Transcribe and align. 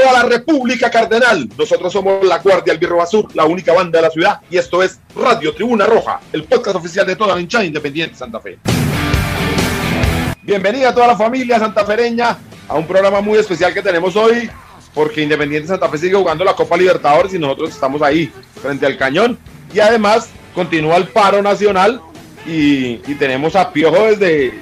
Toda 0.00 0.12
la 0.14 0.22
República 0.22 0.90
Cardenal. 0.90 1.48
Nosotros 1.58 1.92
somos 1.92 2.24
la 2.24 2.38
Guardia 2.38 2.72
Albirroja 2.72 3.06
Sur, 3.06 3.28
la 3.34 3.44
única 3.44 3.72
banda 3.74 3.98
de 3.98 4.02
la 4.06 4.10
ciudad, 4.10 4.40
y 4.50 4.56
esto 4.56 4.82
es 4.82 4.98
Radio 5.14 5.54
Tribuna 5.54 5.84
Roja, 5.84 6.20
el 6.32 6.44
podcast 6.44 6.76
oficial 6.76 7.06
de 7.06 7.16
toda 7.16 7.34
la 7.34 7.40
hinchada 7.40 7.64
independiente 7.64 8.16
Santa 8.16 8.40
Fe. 8.40 8.58
Bienvenida 10.42 10.88
a 10.88 10.94
toda 10.94 11.08
la 11.08 11.16
familia 11.16 11.58
santafereña 11.58 12.38
a 12.66 12.76
un 12.76 12.86
programa 12.86 13.20
muy 13.20 13.38
especial 13.38 13.74
que 13.74 13.82
tenemos 13.82 14.16
hoy, 14.16 14.50
porque 14.94 15.22
Independiente 15.22 15.68
Santa 15.68 15.88
Fe 15.88 15.98
sigue 15.98 16.14
jugando 16.14 16.44
la 16.44 16.54
Copa 16.54 16.76
Libertadores 16.76 17.34
y 17.34 17.38
nosotros 17.38 17.70
estamos 17.70 18.00
ahí, 18.00 18.32
frente 18.60 18.86
al 18.86 18.96
cañón. 18.96 19.38
Y 19.74 19.80
además 19.80 20.30
continúa 20.54 20.96
el 20.96 21.08
paro 21.08 21.42
nacional 21.42 22.00
y, 22.46 23.00
y 23.06 23.14
tenemos 23.18 23.54
a 23.54 23.70
Piojo 23.70 24.02
desde, 24.06 24.54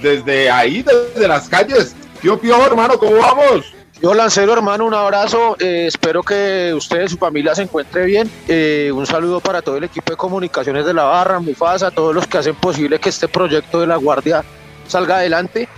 desde 0.00 0.50
ahí, 0.50 0.84
desde 0.84 1.26
las 1.26 1.48
calles. 1.48 1.96
Tío 2.20 2.38
Piojo, 2.38 2.64
hermano, 2.64 2.96
¿cómo 2.96 3.16
vamos? 3.16 3.71
Yo 4.02 4.14
Lancero, 4.14 4.52
hermano, 4.52 4.84
un 4.84 4.94
abrazo. 4.94 5.56
eh, 5.60 5.86
espero 5.86 6.24
que 6.24 6.74
usted 6.74 7.04
y 7.04 7.08
su 7.08 7.16
familia 7.16 7.54
se 7.54 7.62
encuentre 7.62 8.04
bien. 8.04 8.28
Eh, 8.48 8.90
un 8.92 9.06
saludo 9.06 9.38
para 9.38 9.62
todo 9.62 9.76
el 9.76 9.84
equipo 9.84 10.10
de 10.10 10.16
comunicaciones 10.16 10.84
de 10.84 10.92
la 10.92 11.04
Barra, 11.04 11.38
Mufasa, 11.38 11.92
todos 11.92 12.12
los 12.12 12.26
que 12.26 12.38
hacen 12.38 12.56
posible 12.56 12.98
que 12.98 13.10
este 13.10 13.28
proyecto 13.28 13.80
de 13.80 13.86
la 13.86 13.94
Guardia 13.94 14.42
salga 14.88 15.18
adelante. 15.18 15.68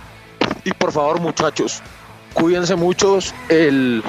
Y 0.63 0.71
por 0.73 0.91
favor, 0.91 1.21
muchachos, 1.21 1.83
cuídense 2.33 2.75
muchos. 2.75 3.31
El... 3.47 4.01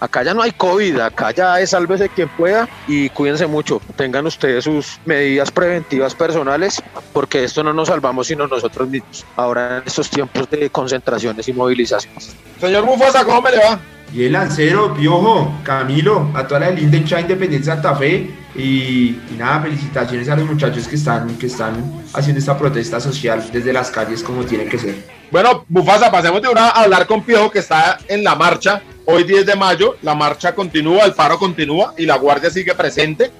Acá 0.00 0.22
ya 0.22 0.32
no 0.32 0.40
hay 0.42 0.52
COVID, 0.52 0.98
acá 1.00 1.30
ya 1.30 1.60
es 1.60 1.70
sálvese 1.70 2.08
quien 2.08 2.28
pueda 2.30 2.66
y 2.88 3.10
cuídense 3.10 3.46
mucho. 3.46 3.82
Tengan 3.96 4.26
ustedes 4.26 4.64
sus 4.64 4.98
medidas 5.04 5.50
preventivas 5.50 6.14
personales 6.14 6.82
porque 7.12 7.44
esto 7.44 7.62
no 7.62 7.74
nos 7.74 7.88
salvamos 7.88 8.26
sino 8.26 8.46
nosotros 8.46 8.88
mismos. 8.88 9.26
Ahora 9.36 9.78
en 9.78 9.82
estos 9.86 10.08
tiempos 10.08 10.48
de 10.50 10.70
concentraciones 10.70 11.46
y 11.48 11.52
movilizaciones. 11.52 12.34
Señor 12.58 12.86
Mufasa, 12.86 13.24
¿cómo 13.24 13.42
me 13.42 13.50
le 13.50 13.58
va? 13.58 13.78
Y 14.12 14.24
el 14.24 14.32
Lancero, 14.32 14.94
Piojo, 14.94 15.52
Camilo, 15.62 16.30
a 16.34 16.46
toda 16.46 16.60
la 16.60 16.70
linda 16.70 16.96
hinchada 16.96 17.20
Independiente 17.20 17.66
Santa 17.66 17.94
Fe 17.94 18.28
y, 18.56 19.18
y 19.30 19.36
nada, 19.38 19.60
felicitaciones 19.60 20.28
a 20.28 20.36
los 20.36 20.46
muchachos 20.46 20.88
que 20.88 20.96
están, 20.96 21.36
que 21.36 21.46
están 21.46 22.02
haciendo 22.12 22.40
esta 22.40 22.58
protesta 22.58 22.98
social 22.98 23.44
desde 23.52 23.72
las 23.72 23.90
calles 23.90 24.22
como 24.22 24.44
tiene 24.44 24.64
que 24.64 24.78
ser. 24.78 25.20
Bueno, 25.30 25.64
Mufasa, 25.68 26.10
pasemos 26.10 26.42
de 26.42 26.48
una 26.48 26.68
a 26.68 26.82
hablar 26.82 27.06
con 27.06 27.22
Piojo 27.22 27.50
que 27.50 27.60
está 27.60 27.98
en 28.08 28.24
la 28.24 28.34
marcha. 28.34 28.82
Hoy 29.10 29.24
10 29.24 29.46
de 29.46 29.56
mayo, 29.56 29.96
la 30.02 30.14
marcha 30.14 30.54
continúa, 30.54 31.04
el 31.04 31.12
paro 31.14 31.38
continúa 31.38 31.94
y 31.96 32.06
la 32.06 32.16
guardia 32.16 32.50
sigue 32.50 32.74
presente. 32.74 33.30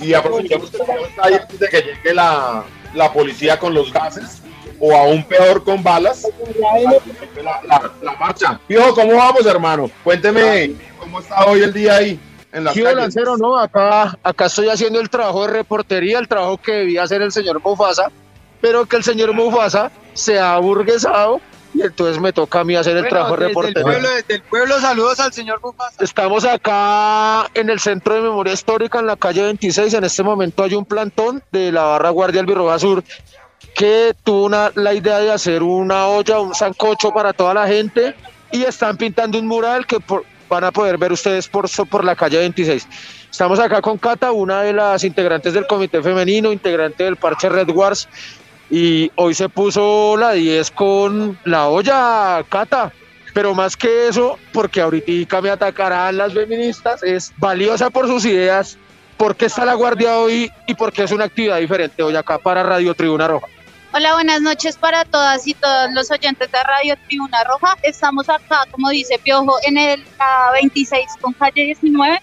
Y 0.00 0.12
aprovechemos 0.14 0.70
que 0.70 0.78
antes 1.22 1.58
de 1.58 1.68
que 1.68 1.80
llegue 1.82 2.14
la, 2.14 2.62
la 2.94 3.12
policía 3.12 3.58
con 3.58 3.72
los 3.74 3.92
gases 3.92 4.42
o 4.78 4.94
aún 4.94 5.24
peor 5.24 5.62
con 5.64 5.82
balas. 5.82 6.26
La, 7.42 7.60
la- 7.66 7.90
la 8.02 8.12
marcha. 8.16 8.60
Piojo, 8.66 8.94
¿cómo 8.94 9.14
vamos, 9.16 9.46
hermano? 9.46 9.90
Cuénteme 10.04 10.72
cómo 10.98 11.20
está 11.20 11.44
hoy 11.46 11.62
el 11.62 11.72
día 11.72 11.96
ahí 11.96 12.20
en 12.52 12.64
las 12.64 12.74
Sí. 12.74 12.82
Lancero, 12.82 13.36
no, 13.38 13.58
acá, 13.58 14.18
acá 14.22 14.46
estoy 14.46 14.68
haciendo 14.68 15.00
el 15.00 15.08
trabajo 15.08 15.46
de 15.46 15.52
reportería, 15.54 16.18
el 16.18 16.28
trabajo 16.28 16.58
que 16.58 16.72
debía 16.72 17.02
hacer 17.04 17.22
el 17.22 17.32
señor 17.32 17.62
Mufasa, 17.62 18.10
pero 18.60 18.84
que 18.86 18.96
el 18.96 19.04
señor 19.04 19.32
Mufasa 19.32 19.90
se 20.12 20.38
ha 20.38 20.54
aburguesado 20.54 21.40
y 21.74 21.82
entonces 21.82 22.20
me 22.20 22.32
toca 22.32 22.60
a 22.60 22.64
mí 22.64 22.76
hacer 22.76 22.96
el 22.96 23.08
trabajo 23.08 23.36
de 23.36 23.48
reportería. 23.48 23.98
desde 24.10 24.34
el 24.34 24.42
pueblo, 24.42 24.78
saludos 24.80 25.18
al 25.20 25.32
señor 25.32 25.60
Mufasa. 25.62 26.02
Estamos 26.04 26.44
acá 26.44 27.48
en 27.54 27.70
el 27.70 27.80
Centro 27.80 28.14
de 28.14 28.20
Memoria 28.20 28.52
Histórica, 28.52 28.98
en 28.98 29.06
la 29.06 29.16
calle 29.16 29.42
26. 29.42 29.94
En 29.94 30.04
este 30.04 30.22
momento 30.22 30.62
hay 30.62 30.74
un 30.74 30.84
plantón 30.84 31.42
de 31.50 31.72
la 31.72 31.82
barra 31.84 32.10
Guardia 32.10 32.40
Albirroja 32.40 32.78
Sur 32.78 33.02
que 33.74 34.14
tuvo 34.22 34.44
una, 34.46 34.70
la 34.74 34.92
idea 34.92 35.18
de 35.20 35.32
hacer 35.32 35.62
una 35.62 36.06
olla, 36.08 36.40
un 36.40 36.54
sancocho 36.54 37.10
para 37.12 37.32
toda 37.32 37.54
la 37.54 37.66
gente 37.66 38.14
y 38.50 38.64
están 38.64 38.96
pintando 38.96 39.38
un 39.38 39.46
mural 39.46 39.86
que 39.86 39.98
por- 40.00 40.24
van 40.48 40.64
a 40.64 40.72
poder 40.72 40.98
ver 40.98 41.10
ustedes 41.12 41.48
por, 41.48 41.66
por 41.88 42.04
la 42.04 42.14
calle 42.14 42.36
26. 42.38 42.86
Estamos 43.30 43.58
acá 43.58 43.80
con 43.80 43.96
Cata, 43.96 44.30
una 44.32 44.60
de 44.60 44.74
las 44.74 45.02
integrantes 45.04 45.54
del 45.54 45.66
Comité 45.66 46.02
Femenino, 46.02 46.52
integrante 46.52 47.04
del 47.04 47.16
Parche 47.16 47.48
Red 47.48 47.70
Wars. 47.70 48.06
Y 48.72 49.12
hoy 49.16 49.34
se 49.34 49.50
puso 49.50 50.16
la 50.16 50.32
10 50.32 50.70
con 50.70 51.38
la 51.44 51.68
olla, 51.68 52.42
Cata. 52.48 52.90
Pero 53.34 53.54
más 53.54 53.76
que 53.76 54.08
eso, 54.08 54.38
porque 54.50 54.80
ahorita 54.80 55.42
me 55.42 55.50
atacarán 55.50 56.16
las 56.16 56.32
feministas, 56.32 57.02
es 57.02 57.34
valiosa 57.36 57.90
por 57.90 58.06
sus 58.06 58.24
ideas, 58.24 58.78
porque 59.18 59.44
está 59.44 59.66
la 59.66 59.74
guardia 59.74 60.18
hoy 60.18 60.50
y 60.66 60.72
porque 60.72 61.02
es 61.02 61.12
una 61.12 61.24
actividad 61.24 61.58
diferente 61.58 62.02
hoy 62.02 62.16
acá 62.16 62.38
para 62.38 62.62
Radio 62.62 62.94
Tribuna 62.94 63.28
Roja. 63.28 63.46
Hola, 63.92 64.14
buenas 64.14 64.40
noches 64.40 64.78
para 64.78 65.04
todas 65.04 65.46
y 65.46 65.52
todos 65.52 65.92
los 65.92 66.10
oyentes 66.10 66.50
de 66.50 66.62
Radio 66.62 66.96
Tribuna 67.08 67.44
Roja. 67.44 67.76
Estamos 67.82 68.30
acá, 68.30 68.64
como 68.70 68.88
dice 68.88 69.18
Piojo, 69.22 69.54
en 69.64 69.76
el 69.76 70.02
la 70.18 70.50
26 70.54 71.04
con 71.20 71.34
calle 71.34 71.64
19, 71.64 72.22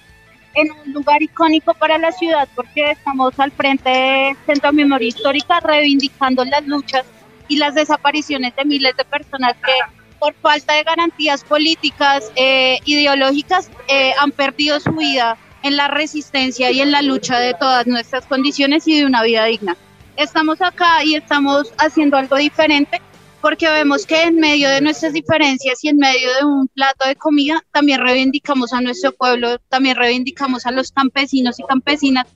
en 0.62 0.72
un 0.72 0.94
lugar 0.94 1.22
icónico 1.22 1.74
para 1.74 1.98
la 1.98 2.12
ciudad 2.12 2.48
porque 2.56 2.92
estamos 2.92 3.40
al 3.40 3.52
frente 3.52 3.90
del 3.90 4.38
Centro 4.46 4.72
de 4.72 4.78
Memoria 4.78 5.08
Histórica 5.08 5.60
reivindicando 5.60 6.44
las 6.46 6.66
luchas 6.68 7.06
y 7.48 7.58
las 7.58 7.76
desapariciones 7.76 8.56
de 8.56 8.66
miles 8.66 8.96
de 8.96 9.06
personas 9.06 9.56
que 9.66 9.72
por 10.20 10.34
falta 10.36 10.74
de 10.74 10.84
garantías 10.84 11.44
políticas, 11.44 12.32
eh, 12.36 12.78
ideológicas, 12.86 13.72
eh, 13.88 14.12
han 14.20 14.32
perdido 14.32 14.80
su 14.80 14.92
vida 14.92 15.38
en 15.64 15.78
la 15.78 15.88
resistencia 15.88 16.72
y 16.72 16.82
en 16.82 16.92
la 16.92 17.02
lucha 17.02 17.40
de 17.40 17.54
todas 17.54 17.88
nuestras 17.88 18.26
condiciones 18.26 18.88
y 18.88 18.98
de 18.98 19.06
una 19.06 19.24
vida 19.24 19.46
digna. 19.46 19.78
Estamos 20.18 20.62
acá 20.62 21.04
y 21.04 21.16
estamos 21.16 21.72
haciendo 21.78 22.18
algo 22.18 22.36
diferente 22.36 23.02
porque 23.42 23.70
vemos 23.70 24.06
que 24.06 24.24
en 24.24 24.36
medio 24.36 24.70
de 24.70 24.82
nuestras 24.82 25.14
diferencias 25.14 25.84
y 25.84 25.90
en 25.90 25.98
medio 25.98 26.30
de 26.36 26.46
un 26.46 26.68
plato 26.68 27.08
de 27.08 27.16
comida 27.16 27.64
también 27.72 28.02
reivindicamos 28.02 28.74
a 28.74 28.82
nuestro 28.82 29.12
pueblo, 29.14 29.58
también 29.70 29.96
reivindicamos 29.96 30.66
a 30.66 30.72
los 30.72 30.92
campesinos 30.92 31.60
y 31.60 31.64
campesinas 31.64 32.28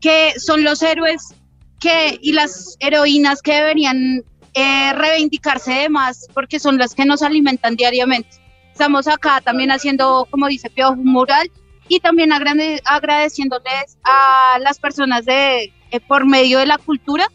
que 0.00 0.32
son 0.38 0.64
los 0.64 0.82
héroes 0.82 1.34
que 1.80 2.18
y 2.22 2.32
las 2.32 2.76
heroínas 2.80 3.42
que 3.42 3.54
deberían 3.54 4.22
eh, 4.54 4.92
reivindicarse 4.94 5.72
de 5.72 5.88
más 5.88 6.26
porque 6.32 6.58
son 6.58 6.78
las 6.78 6.94
que 6.94 7.04
nos 7.04 7.22
alimentan 7.22 7.76
diariamente. 7.76 8.30
Estamos 8.72 9.08
acá 9.08 9.40
también 9.42 9.70
haciendo, 9.70 10.26
como 10.30 10.48
dice 10.48 10.70
Piojo, 10.70 10.92
un 10.92 11.04
mural 11.04 11.50
y 11.88 12.00
también 12.00 12.30
agrade- 12.30 12.80
agradeciéndoles 12.84 13.98
a 14.04 14.58
las 14.60 14.78
personas 14.78 15.24
de 15.24 15.72
eh, 15.90 16.00
por 16.00 16.26
medio 16.26 16.58
de 16.58 16.66
la 16.66 16.78
cultura 16.78 17.26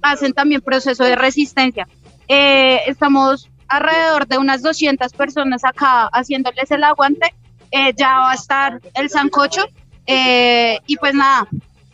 hacen 0.00 0.32
también 0.32 0.60
proceso 0.60 1.02
de 1.04 1.16
resistencia. 1.16 1.88
Eh, 2.28 2.82
estamos 2.86 3.48
alrededor 3.68 4.26
de 4.26 4.38
unas 4.38 4.62
200 4.62 5.12
personas 5.12 5.64
acá 5.64 6.08
haciéndoles 6.12 6.70
el 6.70 6.84
aguante. 6.84 7.34
Eh, 7.70 7.92
ya 7.96 8.18
va 8.18 8.30
a 8.30 8.34
estar 8.34 8.80
el 8.94 9.10
sancocho 9.10 9.66
eh, 10.06 10.78
y 10.86 10.96
pues 10.96 11.12
nada, 11.12 11.46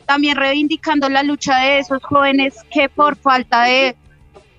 también 0.06 0.36
reivindicando 0.36 1.08
la 1.08 1.24
lucha 1.24 1.58
de 1.58 1.78
esos 1.78 2.00
jóvenes 2.04 2.54
que 2.70 2.88
por 2.88 3.16
falta 3.16 3.64
de 3.64 3.96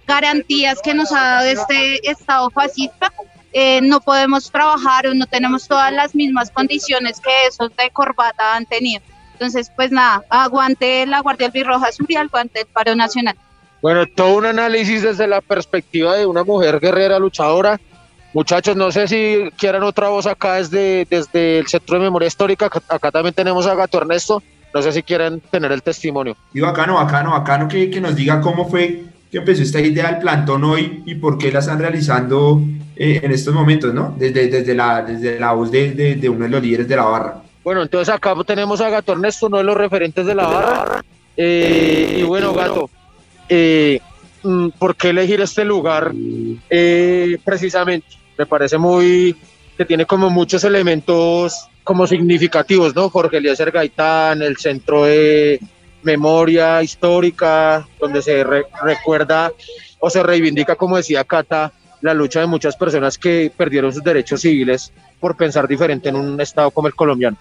garantías 0.05 0.81
que 0.81 0.93
nos 0.93 1.11
ha 1.13 1.21
dado 1.21 1.45
este 1.47 2.09
Estado 2.09 2.49
fascista, 2.49 3.13
eh, 3.53 3.79
no 3.81 4.01
podemos 4.01 4.51
trabajar 4.51 5.07
o 5.07 5.13
no 5.13 5.25
tenemos 5.25 5.67
todas 5.67 5.93
las 5.93 6.13
mismas 6.13 6.51
condiciones 6.51 7.21
que 7.21 7.31
esos 7.47 7.73
de 7.77 7.89
corbata 7.91 8.55
han 8.55 8.65
tenido. 8.65 9.01
Entonces, 9.31 9.71
pues 9.73 9.91
nada, 9.91 10.23
aguante 10.29 11.05
la 11.05 11.21
Guardia 11.21 11.47
Albirroja 11.47 11.91
Sur 11.93 12.07
y 12.09 12.15
aguante 12.17 12.61
el 12.61 12.67
paro 12.67 12.95
nacional. 12.95 13.37
Bueno, 13.85 14.07
todo 14.07 14.37
un 14.37 14.47
análisis 14.47 15.03
desde 15.03 15.27
la 15.27 15.41
perspectiva 15.41 16.15
de 16.15 16.25
una 16.25 16.43
mujer 16.43 16.79
guerrera 16.79 17.19
luchadora. 17.19 17.79
Muchachos, 18.33 18.75
no 18.75 18.91
sé 18.91 19.07
si 19.07 19.51
quieran 19.59 19.83
otra 19.83 20.09
voz 20.09 20.25
acá 20.25 20.55
desde, 20.55 21.05
desde 21.07 21.59
el 21.59 21.67
Centro 21.67 21.99
de 21.99 22.05
Memoria 22.05 22.25
Histórica. 22.25 22.65
Acá, 22.65 22.81
acá 22.89 23.11
también 23.11 23.35
tenemos 23.35 23.67
a 23.67 23.75
Gato 23.75 23.99
Ernesto. 23.99 24.41
No 24.73 24.81
sé 24.81 24.91
si 24.91 25.03
quieren 25.03 25.39
tener 25.39 25.71
el 25.71 25.83
testimonio. 25.83 26.35
Y 26.51 26.61
bacano, 26.61 26.95
bacano, 26.95 27.29
bacano 27.29 27.67
que, 27.67 27.91
que 27.91 28.01
nos 28.01 28.15
diga 28.15 28.41
cómo 28.41 28.67
fue 28.67 29.03
que 29.31 29.37
empezó 29.37 29.61
esta 29.61 29.79
idea 29.79 30.13
del 30.13 30.17
plantón 30.17 30.63
hoy 30.63 31.03
y 31.05 31.13
por 31.13 31.37
qué 31.37 31.51
la 31.51 31.59
están 31.59 31.77
realizando 31.77 32.63
eh, 32.95 33.19
en 33.21 33.31
estos 33.33 33.53
momentos, 33.53 33.93
¿no? 33.93 34.15
Desde, 34.17 34.47
desde, 34.47 34.73
la, 34.73 35.03
desde 35.03 35.39
la 35.39 35.51
voz 35.51 35.69
de, 35.69 35.91
de, 35.91 36.15
de 36.15 36.27
uno 36.27 36.45
de 36.45 36.49
los 36.49 36.63
líderes 36.63 36.87
de 36.87 36.95
la 36.95 37.03
barra. 37.03 37.35
Bueno, 37.63 37.83
entonces 37.83 38.11
acá 38.11 38.33
tenemos 38.47 38.81
a 38.81 38.89
Gato 38.89 39.11
Ernesto, 39.11 39.45
uno 39.45 39.59
de 39.59 39.63
los 39.63 39.77
referentes 39.77 40.25
de 40.25 40.33
la 40.33 40.47
barra. 40.47 41.05
Eh, 41.37 42.17
y 42.21 42.23
bueno, 42.23 42.51
Gato, 42.51 42.89
eh, 43.49 43.99
mm, 44.43 44.69
¿por 44.79 44.95
qué 44.95 45.09
elegir 45.09 45.41
este 45.41 45.65
lugar 45.65 46.13
eh, 46.69 47.37
precisamente? 47.43 48.07
Me 48.37 48.45
parece 48.45 48.77
muy 48.77 49.35
que 49.77 49.85
tiene 49.85 50.05
como 50.05 50.29
muchos 50.29 50.63
elementos 50.63 51.67
como 51.83 52.07
significativos, 52.07 52.95
¿no? 52.95 53.09
Jorge 53.09 53.37
Eliezer 53.37 53.71
Gaitán, 53.71 54.41
el 54.41 54.57
centro 54.57 55.05
de 55.05 55.59
memoria 56.01 56.81
histórica, 56.81 57.87
donde 57.99 58.21
se 58.21 58.43
recuerda 58.43 59.51
o 59.99 60.09
se 60.09 60.23
reivindica, 60.23 60.75
como 60.75 60.97
decía 60.97 61.23
Cata, 61.23 61.71
la 62.01 62.13
lucha 62.13 62.39
de 62.39 62.45
muchas 62.45 62.75
personas 62.75 63.17
que 63.17 63.51
perdieron 63.55 63.93
sus 63.93 64.03
derechos 64.03 64.41
civiles 64.41 64.91
por 65.19 65.35
pensar 65.35 65.67
diferente 65.67 66.09
en 66.09 66.15
un 66.15 66.39
estado 66.39 66.71
como 66.71 66.87
el 66.87 66.95
colombiano. 66.95 67.37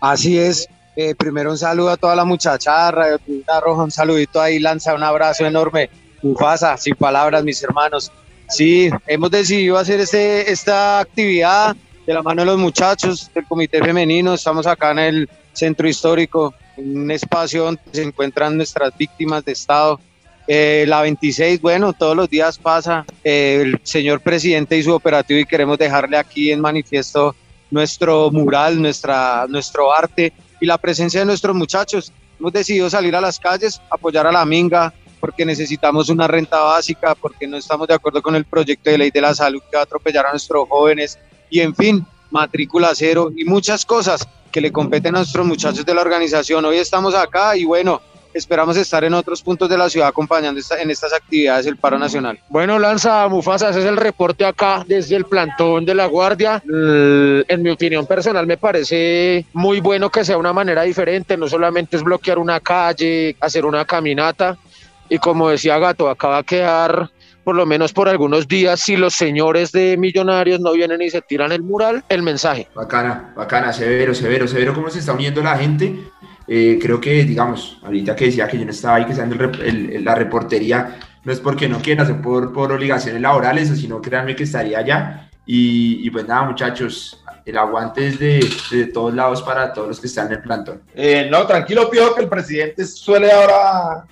Así 0.00 0.38
es. 0.38 0.68
Eh, 0.94 1.14
primero 1.14 1.50
un 1.50 1.58
saludo 1.58 1.90
a 1.90 1.96
toda 1.96 2.14
la 2.14 2.24
muchacha 2.24 2.90
Radio 2.90 3.18
Roja, 3.62 3.84
un 3.84 3.90
saludito 3.90 4.40
ahí, 4.40 4.58
lanza 4.58 4.94
un 4.94 5.02
abrazo 5.02 5.46
enorme. 5.46 5.88
Ufasa, 6.22 6.76
sin 6.76 6.94
palabras, 6.94 7.42
mis 7.42 7.62
hermanos. 7.62 8.12
Sí, 8.48 8.90
hemos 9.06 9.30
decidido 9.30 9.78
hacer 9.78 10.00
este, 10.00 10.52
esta 10.52 11.00
actividad 11.00 11.74
de 12.06 12.14
la 12.14 12.22
mano 12.22 12.42
de 12.42 12.46
los 12.46 12.58
muchachos 12.58 13.30
del 13.34 13.46
Comité 13.46 13.82
Femenino. 13.82 14.34
Estamos 14.34 14.66
acá 14.66 14.90
en 14.90 14.98
el 14.98 15.30
Centro 15.52 15.88
Histórico, 15.88 16.54
un 16.76 17.10
espacio 17.10 17.64
donde 17.64 17.80
se 17.90 18.02
encuentran 18.02 18.56
nuestras 18.56 18.96
víctimas 18.96 19.44
de 19.44 19.52
Estado. 19.52 19.98
Eh, 20.46 20.84
la 20.86 21.00
26, 21.00 21.62
bueno, 21.62 21.92
todos 21.94 22.14
los 22.14 22.28
días 22.28 22.58
pasa. 22.58 23.06
Eh, 23.24 23.60
el 23.62 23.80
señor 23.82 24.20
presidente 24.20 24.76
y 24.76 24.82
su 24.82 24.92
operativo 24.92 25.40
y 25.40 25.46
queremos 25.46 25.78
dejarle 25.78 26.18
aquí 26.18 26.52
en 26.52 26.60
manifiesto 26.60 27.34
nuestro 27.70 28.30
mural, 28.30 28.80
nuestra, 28.80 29.46
nuestro 29.48 29.92
arte 29.92 30.32
y 30.62 30.66
la 30.66 30.78
presencia 30.78 31.18
de 31.18 31.26
nuestros 31.26 31.56
muchachos. 31.56 32.12
Hemos 32.38 32.52
decidido 32.52 32.88
salir 32.88 33.16
a 33.16 33.20
las 33.20 33.40
calles, 33.40 33.80
apoyar 33.90 34.28
a 34.28 34.32
la 34.32 34.44
Minga, 34.44 34.94
porque 35.18 35.44
necesitamos 35.44 36.08
una 36.08 36.28
renta 36.28 36.60
básica, 36.60 37.16
porque 37.16 37.48
no 37.48 37.56
estamos 37.56 37.88
de 37.88 37.94
acuerdo 37.94 38.22
con 38.22 38.36
el 38.36 38.44
proyecto 38.44 38.88
de 38.88 38.96
ley 38.96 39.10
de 39.10 39.20
la 39.20 39.34
salud 39.34 39.60
que 39.68 39.76
va 39.76 39.80
a 39.80 39.84
atropellar 39.84 40.26
a 40.26 40.30
nuestros 40.30 40.68
jóvenes 40.68 41.18
y 41.50 41.58
en 41.60 41.74
fin, 41.74 42.06
matrícula 42.30 42.92
cero 42.94 43.32
y 43.36 43.44
muchas 43.44 43.84
cosas 43.84 44.26
que 44.52 44.60
le 44.60 44.70
competen 44.70 45.16
a 45.16 45.18
nuestros 45.18 45.44
muchachos 45.44 45.84
de 45.84 45.94
la 45.94 46.00
organización. 46.00 46.64
Hoy 46.64 46.76
estamos 46.76 47.16
acá 47.16 47.56
y 47.56 47.64
bueno, 47.64 48.00
esperamos 48.34 48.76
estar 48.76 49.04
en 49.04 49.14
otros 49.14 49.42
puntos 49.42 49.68
de 49.68 49.78
la 49.78 49.88
ciudad 49.88 50.08
acompañando 50.08 50.60
en 50.78 50.90
estas 50.90 51.12
actividades 51.12 51.66
el 51.66 51.76
paro 51.76 51.98
nacional. 51.98 52.38
Bueno, 52.48 52.78
Lanza 52.78 53.28
Mufasa, 53.28 53.70
ese 53.70 53.80
es 53.80 53.86
el 53.86 53.96
reporte 53.96 54.44
acá 54.44 54.84
desde 54.86 55.16
el 55.16 55.24
plantón 55.24 55.84
de 55.84 55.94
la 55.94 56.06
Guardia. 56.06 56.62
En 56.66 57.62
mi 57.62 57.70
opinión 57.70 58.06
personal 58.06 58.46
me 58.46 58.56
parece 58.56 59.46
muy 59.52 59.80
bueno 59.80 60.10
que 60.10 60.24
sea 60.24 60.36
una 60.36 60.52
manera 60.52 60.82
diferente, 60.82 61.36
no 61.36 61.48
solamente 61.48 61.96
es 61.96 62.02
bloquear 62.02 62.38
una 62.38 62.60
calle, 62.60 63.36
hacer 63.40 63.64
una 63.64 63.84
caminata 63.84 64.56
y 65.08 65.18
como 65.18 65.50
decía 65.50 65.78
Gato, 65.78 66.08
acá 66.08 66.28
va 66.28 66.38
a 66.38 66.42
quedar 66.42 67.10
por 67.44 67.54
lo 67.54 67.66
menos 67.66 67.92
por 67.92 68.08
algunos 68.08 68.46
días, 68.46 68.80
si 68.80 68.96
los 68.96 69.14
señores 69.14 69.72
de 69.72 69.96
Millonarios 69.96 70.60
no 70.60 70.72
vienen 70.72 71.02
y 71.02 71.10
se 71.10 71.20
tiran 71.22 71.52
el 71.52 71.62
mural, 71.62 72.04
el 72.08 72.22
mensaje. 72.22 72.68
Bacana, 72.74 73.32
bacana, 73.36 73.72
severo, 73.72 74.14
severo, 74.14 74.46
severo, 74.46 74.74
cómo 74.74 74.90
se 74.90 75.00
está 75.00 75.12
uniendo 75.12 75.42
la 75.42 75.58
gente. 75.58 75.98
Eh, 76.54 76.78
creo 76.78 77.00
que, 77.00 77.24
digamos, 77.24 77.78
ahorita 77.82 78.14
que 78.14 78.26
decía 78.26 78.46
que 78.46 78.58
yo 78.58 78.66
no 78.66 78.72
estaba 78.72 78.96
ahí, 78.96 79.06
que 79.06 79.14
en 79.14 80.04
la 80.04 80.14
reportería, 80.14 80.98
no 81.24 81.32
es 81.32 81.40
porque 81.40 81.66
no 81.66 81.80
quiera, 81.80 82.02
hacer 82.02 82.20
por, 82.20 82.52
por 82.52 82.70
obligaciones 82.70 83.22
laborales, 83.22 83.70
sino 83.70 84.02
créanme 84.02 84.36
que 84.36 84.42
estaría 84.42 84.80
allá. 84.80 85.30
Y, 85.46 86.10
pues 86.10 86.28
nada, 86.28 86.42
muchachos, 86.42 87.24
el 87.46 87.56
aguante 87.56 88.06
es 88.06 88.18
de, 88.18 88.46
de, 88.70 88.84
todos 88.88 89.14
lados 89.14 89.40
para 89.40 89.72
todos 89.72 89.88
los 89.88 90.00
que 90.00 90.08
están 90.08 90.26
en 90.26 90.32
el 90.34 90.42
plantón. 90.42 90.82
Eh, 90.94 91.26
no, 91.30 91.46
tranquilo, 91.46 91.88
Pío, 91.88 92.14
que 92.14 92.20
el 92.20 92.28
presidente 92.28 92.84
suele 92.84 93.32
ahora 93.32 94.04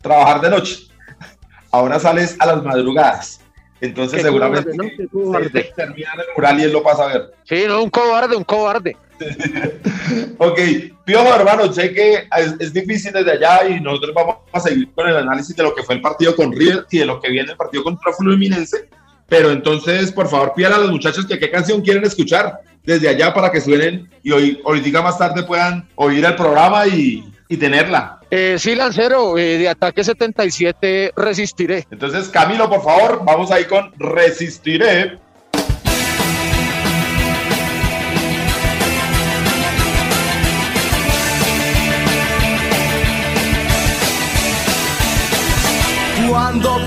trabajar 0.00 0.42
de 0.42 0.50
noche 0.50 0.86
ahora 1.72 1.98
sales 1.98 2.36
a 2.38 2.46
las 2.46 2.62
madrugadas. 2.62 3.40
Entonces 3.80 4.22
seguramente 4.22 5.08
cobarde, 5.08 5.72
termina 5.74 6.12
el 6.12 6.34
mural 6.36 6.60
y 6.60 6.62
él 6.62 6.72
lo 6.72 6.84
pasa 6.84 7.02
a 7.02 7.08
ver. 7.08 7.34
Sí, 7.42 7.64
no, 7.66 7.82
un 7.82 7.90
cobarde, 7.90 8.36
un 8.36 8.44
cobarde. 8.44 8.96
ok, 10.38 10.60
Piojo, 11.04 11.34
hermano, 11.34 11.72
sé 11.72 11.92
que 11.92 12.26
es, 12.58 12.72
difícil 12.72 13.12
desde 13.12 13.32
allá 13.32 13.68
y 13.68 13.80
nosotros 13.80 14.14
vamos 14.14 14.36
a 14.52 14.60
seguir 14.60 14.90
con 14.94 15.08
el 15.08 15.16
análisis 15.16 15.54
de 15.54 15.62
lo 15.62 15.74
que 15.74 15.82
fue 15.82 15.96
el 15.96 16.00
partido 16.00 16.34
con 16.34 16.52
River 16.52 16.86
y 16.90 16.98
de 16.98 17.06
lo 17.06 17.20
que 17.20 17.30
viene 17.30 17.50
el 17.50 17.56
partido 17.56 17.84
contra 17.84 18.12
Fluminense. 18.12 18.88
Pero 19.28 19.50
entonces, 19.50 20.10
por 20.10 20.28
favor, 20.28 20.52
pídale 20.54 20.74
a 20.76 20.78
los 20.78 20.90
muchachos 20.90 21.26
que 21.26 21.38
qué 21.38 21.50
canción 21.50 21.82
quieren 21.82 22.04
escuchar 22.04 22.60
desde 22.82 23.08
allá 23.08 23.32
para 23.32 23.52
que 23.52 23.60
suenen 23.60 24.10
y 24.22 24.32
hoy, 24.32 24.80
diga 24.82 25.02
más 25.02 25.18
tarde 25.18 25.42
puedan 25.44 25.88
oír 25.94 26.24
el 26.24 26.34
programa 26.34 26.86
y, 26.86 27.32
y 27.48 27.56
tenerla. 27.56 28.20
Eh, 28.30 28.56
sí, 28.58 28.74
Lancero, 28.74 29.36
eh, 29.38 29.58
de 29.58 29.68
ataque 29.68 30.04
77, 30.04 31.12
resistiré. 31.16 31.86
Entonces, 31.90 32.28
Camilo, 32.28 32.70
por 32.70 32.82
favor, 32.82 33.22
vamos 33.24 33.50
ahí 33.50 33.64
con 33.64 33.92
resistiré. 33.98 35.18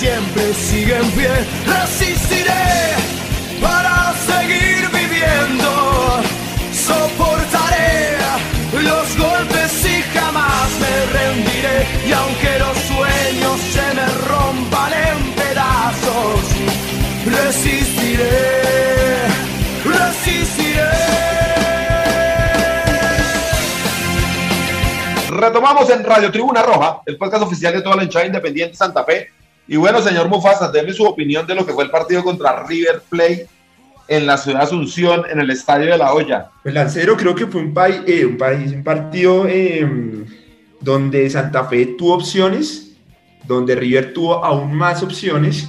siempre 0.00 0.54
sigue 0.54 0.96
en 0.96 1.10
pie, 1.10 1.28
resistiré 1.66 2.64
para 3.60 4.14
seguir 4.30 4.88
viviendo, 4.88 6.22
soportaré 6.72 8.16
los 8.80 9.18
golpes 9.18 9.84
y 9.84 10.00
jamás 10.16 10.68
me 10.80 10.94
rendiré. 11.18 11.78
Y 12.08 12.12
aunque 12.12 12.58
los 12.64 12.76
sueños 12.90 13.60
se 13.74 13.86
me 13.94 14.06
rompan 14.26 14.92
en 14.94 15.18
pedazos, 15.34 16.40
resistiré, 17.26 18.38
resistiré. 19.84 20.88
Retomamos 25.28 25.90
en 25.90 26.04
Radio 26.04 26.32
Tribuna 26.32 26.62
Roja, 26.62 27.02
el 27.04 27.18
podcast 27.18 27.42
oficial 27.42 27.74
de 27.74 27.82
toda 27.82 27.96
la 27.96 28.04
hinchada 28.04 28.24
independiente 28.24 28.78
Santa 28.78 29.04
Fe. 29.04 29.39
Y 29.70 29.76
bueno, 29.76 30.02
señor 30.02 30.28
Mufasa, 30.28 30.68
déme 30.72 30.92
su 30.92 31.04
opinión 31.04 31.46
de 31.46 31.54
lo 31.54 31.64
que 31.64 31.72
fue 31.72 31.84
el 31.84 31.90
partido 31.90 32.24
contra 32.24 32.66
River 32.66 33.04
Plate 33.08 33.46
en 34.08 34.26
la 34.26 34.36
ciudad 34.36 34.58
de 34.58 34.64
Asunción, 34.64 35.22
en 35.30 35.38
el 35.38 35.48
Estadio 35.48 35.92
de 35.92 35.96
la 35.96 36.12
Olla. 36.12 36.50
El 36.64 36.74
Lancero 36.74 37.16
creo 37.16 37.36
que 37.36 37.46
fue 37.46 37.60
un, 37.60 37.72
país, 37.72 38.02
eh, 38.04 38.26
un, 38.26 38.82
partido 38.82 39.46
em, 39.46 40.26
donde 40.80 41.30
Santa 41.30 41.66
Fe 41.66 41.94
tuvo 41.96 42.14
opciones, 42.14 42.96
donde 43.46 43.76
River 43.76 44.12
tuvo 44.12 44.44
aún 44.44 44.74
más 44.74 45.04
opciones. 45.04 45.68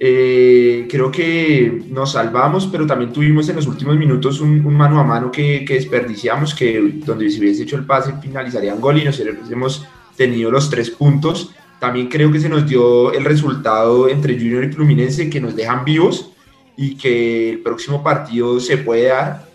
Eh, 0.00 0.88
creo 0.90 1.12
que 1.12 1.82
nos 1.90 2.12
salvamos, 2.12 2.66
pero 2.72 2.86
también 2.86 3.12
tuvimos 3.12 3.50
en 3.50 3.56
los 3.56 3.66
últimos 3.66 3.98
minutos 3.98 4.40
un, 4.40 4.64
mano 4.74 4.98
a 4.98 5.04
mano 5.04 5.30
que, 5.30 5.62
desperdiciamos, 5.68 6.54
que 6.54 6.80
donde 7.04 7.28
si 7.28 7.38
hubiese 7.38 7.64
hecho 7.64 7.76
el 7.76 7.84
pase 7.84 8.14
finalizaría 8.22 8.72
en 8.72 8.80
gol 8.80 8.96
y 8.96 9.04
nos 9.04 9.20
hemos 9.20 9.86
tenido 10.16 10.50
los 10.50 10.70
tres 10.70 10.88
puntos. 10.88 11.52
También 11.82 12.06
creo 12.06 12.30
que 12.30 12.38
se 12.38 12.48
nos 12.48 12.64
dio 12.64 13.12
el 13.12 13.24
resultado 13.24 14.08
entre 14.08 14.38
Junior 14.38 14.62
y 14.62 14.72
Fluminense 14.72 15.28
que 15.28 15.40
nos 15.40 15.56
dejan 15.56 15.84
vivos 15.84 16.30
y 16.76 16.96
que 16.96 17.50
el 17.50 17.58
próximo 17.58 18.04
partido 18.04 18.60
se 18.60 18.78
puede 18.78 19.08
dar. 19.08 19.46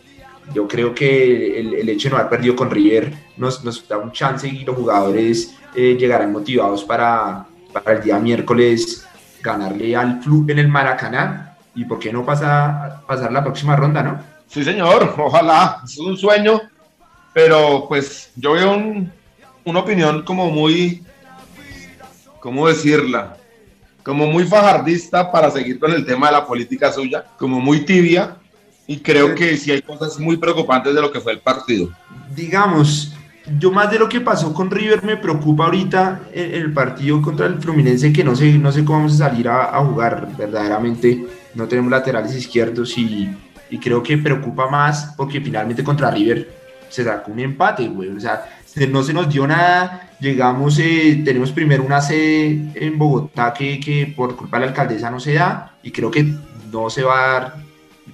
Yo 0.54 0.68
creo 0.68 0.94
que 0.94 1.58
el, 1.58 1.88
hecho 1.88 2.10
de 2.10 2.12
no 2.12 2.18
haber 2.18 2.30
perdido 2.30 2.54
con 2.54 2.70
River 2.70 3.14
nos, 3.38 3.64
nos 3.64 3.88
da 3.88 3.98
un 3.98 4.12
chance 4.12 4.46
y 4.46 4.66
los 4.66 4.76
jugadores 4.76 5.56
eh, 5.74 5.96
llegarán 5.98 6.34
motivados 6.34 6.84
para, 6.84 7.46
para 7.72 7.94
el 7.94 8.04
día 8.04 8.20
miércoles 8.20 9.08
ganarle 9.42 9.96
al 9.96 10.20
club 10.20 10.50
en 10.50 10.60
el 10.60 10.68
Maracaná 10.68 11.56
y 11.76 11.86
por 11.86 11.98
qué 11.98 12.12
no 12.12 12.26
pasa, 12.26 13.04
pasar 13.08 13.32
la 13.32 13.42
próxima 13.42 13.78
ronda, 13.78 14.04
¿no? 14.04 14.20
Sí, 14.48 14.66
señor, 14.66 15.16
ojalá, 15.18 15.80
es 15.86 15.98
un 15.98 16.18
sueño, 16.18 16.60
pero 17.32 17.86
pues 17.88 18.34
yo 18.36 18.52
veo 18.52 18.76
una 19.64 19.80
opinión 19.80 20.24
como 20.24 20.52
muy 20.52 21.07
¿cómo 22.48 22.66
decirla? 22.66 23.36
Como 24.04 24.25
muy 24.25 24.46
fajardista 24.46 25.30
para 25.34 25.51
seguir 25.51 25.77
con 25.80 25.92
el 25.92 26.06
tema 26.06 26.27
de 26.27 26.32
la 26.32 26.46
política 26.48 26.94
suya, 26.94 27.25
como 27.38 27.60
muy 27.60 27.82
tibia, 27.82 28.38
y 28.88 29.00
creo 29.00 29.36
que 29.36 29.58
sí 29.58 29.70
hay 29.70 29.82
cosas 29.82 30.18
muy 30.18 30.38
preocupantes 30.38 30.96
de 30.96 31.01
lo 31.01 31.12
que 31.12 31.20
fue 31.20 31.34
el 31.34 31.39
partido. 31.39 31.89
Digamos, 32.34 33.13
yo 33.60 33.70
más 33.70 33.92
de 33.92 34.00
lo 34.00 34.08
que 34.08 34.22
pasó 34.22 34.54
con 34.54 34.72
River 34.72 35.04
me 35.04 35.18
preocupa 35.18 35.66
ahorita 35.66 36.22
el, 36.34 36.54
el 36.54 36.72
partido 36.74 37.22
contra 37.22 37.48
el 37.48 37.60
Fluminense, 37.60 38.13
que 38.13 38.24
no 38.24 38.34
sé, 38.34 38.54
no 38.58 38.72
sé 38.72 38.86
cómo 38.86 39.00
vamos 39.00 39.16
a 39.20 39.27
salir 39.30 39.50
a, 39.50 39.75
a 39.77 39.84
jugar 39.84 40.30
verdaderamente. 40.38 41.25
No 41.54 41.68
tenemos 41.68 41.92
laterales 41.92 42.34
izquierdos 42.34 42.98
y, 42.98 43.30
y 43.70 43.77
creo 43.77 44.01
que 44.01 44.18
preocupa 44.18 44.70
más 44.70 45.13
porque 45.18 45.42
finalmente 45.42 45.84
contra 45.84 46.10
River 46.12 46.50
se 46.88 47.04
sacó 47.04 47.34
un 47.34 47.39
empate, 47.42 47.89
güey. 47.89 48.08
O 48.16 48.20
sea, 48.22 48.36
se- 48.57 48.57
no 48.86 49.02
se 49.02 49.14
nos 49.14 49.28
dio 49.30 49.48
nada. 49.48 50.12
Llegamos, 50.20 50.78
eh, 50.80 51.22
tenemos 51.24 51.52
primero 51.52 51.84
una 51.84 52.02
sede 52.02 52.72
en 52.76 52.98
Bogotá 52.98 53.54
que, 53.54 53.80
que 53.80 54.14
por 54.16 54.36
culpa 54.36 54.58
de 54.58 54.66
la 54.66 54.72
alcaldesa 54.72 55.10
no 55.10 55.20
se 55.20 55.34
da 55.36 55.74
y 55.84 55.92
creo 55.92 56.12
que 56.12 56.24
no 56.72 56.90
se 56.90 57.04
va 57.04 57.20
a 57.24 57.28
dar, 57.34 57.56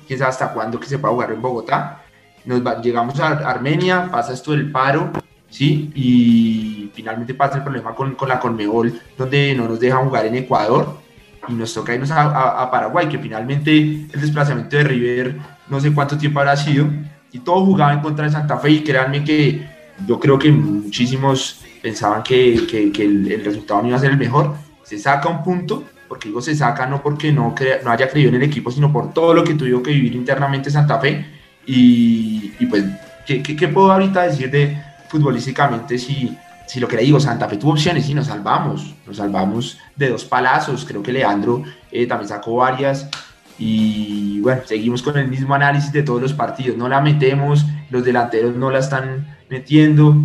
quién 0.07 0.19
sabe 0.19 0.29
hasta 0.29 0.53
cuándo 0.53 0.79
que 0.79 0.85
se 0.87 0.97
va 0.97 1.09
a 1.09 1.11
jugar 1.11 1.31
en 1.31 1.41
Bogotá. 1.41 2.01
Nos 2.45 2.65
va- 2.65 2.81
llegamos 2.81 3.19
a 3.19 3.29
Armenia, 3.49 4.09
pasa 4.11 4.33
esto 4.33 4.51
del 4.51 4.69
paro, 4.69 5.11
¿sí? 5.49 5.91
Y 5.95 6.91
finalmente 6.93 7.33
pasa 7.33 7.57
el 7.57 7.63
problema 7.63 7.95
con, 7.95 8.15
con 8.15 8.27
la 8.27 8.39
Conmebol, 8.39 8.99
donde 9.17 9.55
no 9.55 9.67
nos 9.67 9.79
dejan 9.79 10.03
jugar 10.05 10.25
en 10.25 10.35
Ecuador 10.35 10.99
y 11.47 11.53
nos 11.53 11.73
toca 11.73 11.93
irnos 11.93 12.11
a, 12.11 12.21
a- 12.23 12.63
a 12.63 12.69
Paraguay, 12.71 13.07
que 13.07 13.17
finalmente 13.17 13.71
el 13.77 14.19
desplazamiento 14.21 14.75
de 14.75 14.83
River 14.83 15.37
no 15.69 15.79
sé 15.79 15.93
cuánto 15.93 16.17
tiempo 16.17 16.39
habrá 16.41 16.57
sido, 16.57 16.85
y 17.31 17.39
todo 17.39 17.65
jugaba 17.65 17.93
en 17.93 18.01
contra 18.01 18.25
de 18.25 18.31
Santa 18.31 18.57
Fe, 18.57 18.71
y 18.71 18.83
créanme 18.83 19.23
que 19.23 19.65
yo 20.07 20.19
creo 20.19 20.37
que 20.39 20.51
muchísimos 20.51 21.61
pensaban 21.81 22.23
que, 22.23 22.65
que- 22.69 22.91
que 22.91 23.03
el, 23.05 23.31
el 23.31 23.45
resultado 23.45 23.81
no 23.81 23.87
iba 23.89 23.97
a 23.97 23.99
ser 23.99 24.11
el 24.11 24.17
mejor. 24.17 24.53
Se 24.83 24.97
saca 24.99 25.29
un 25.29 25.43
punto, 25.43 25.83
porque 26.07 26.27
digo 26.29 26.41
se 26.41 26.55
saca 26.55 26.85
no 26.85 27.01
porque 27.01 27.31
no, 27.31 27.53
crea- 27.55 27.79
no 27.83 27.91
haya 27.91 28.07
creído 28.09 28.29
en 28.29 28.35
el 28.35 28.43
equipo, 28.43 28.71
sino 28.71 28.91
por 28.91 29.13
todo 29.13 29.33
lo 29.33 29.43
que 29.43 29.53
tuvo 29.55 29.81
que 29.83 29.91
vivir 29.91 30.15
internamente 30.15 30.69
Santa 30.69 30.99
Fe. 30.99 31.25
Y, 31.65 32.53
y 32.59 32.65
pues, 32.65 32.83
¿qué, 33.25 33.41
qué, 33.41 33.55
qué 33.55 33.67
puedo 33.69 33.91
ahorita 33.91 34.23
decir 34.23 34.51
de 34.51 34.77
futbolísticamente 35.09 35.97
si, 35.97 36.35
si 36.67 36.79
lo 36.79 36.87
que 36.87 36.97
le 36.97 37.03
digo, 37.03 37.19
Santa 37.19 37.47
Fe 37.47 37.57
tuvo 37.57 37.71
opciones 37.71 38.09
y 38.09 38.13
nos 38.13 38.27
salvamos, 38.27 38.95
nos 39.07 39.17
salvamos 39.17 39.77
de 39.95 40.09
dos 40.09 40.25
palazos, 40.25 40.85
creo 40.85 41.01
que 41.03 41.13
Leandro 41.13 41.63
eh, 41.91 42.05
también 42.07 42.27
sacó 42.29 42.55
varias 42.57 43.07
y 43.59 44.39
bueno, 44.41 44.61
seguimos 44.65 45.01
con 45.03 45.17
el 45.17 45.27
mismo 45.27 45.53
análisis 45.53 45.91
de 45.91 46.03
todos 46.03 46.21
los 46.21 46.33
partidos, 46.33 46.75
no 46.77 46.89
la 46.89 46.99
metemos, 46.99 47.65
los 47.93 48.03
delanteros 48.03 48.55
no 48.55 48.71
la 48.71 48.79
están 48.79 49.37
metiendo, 49.49 50.15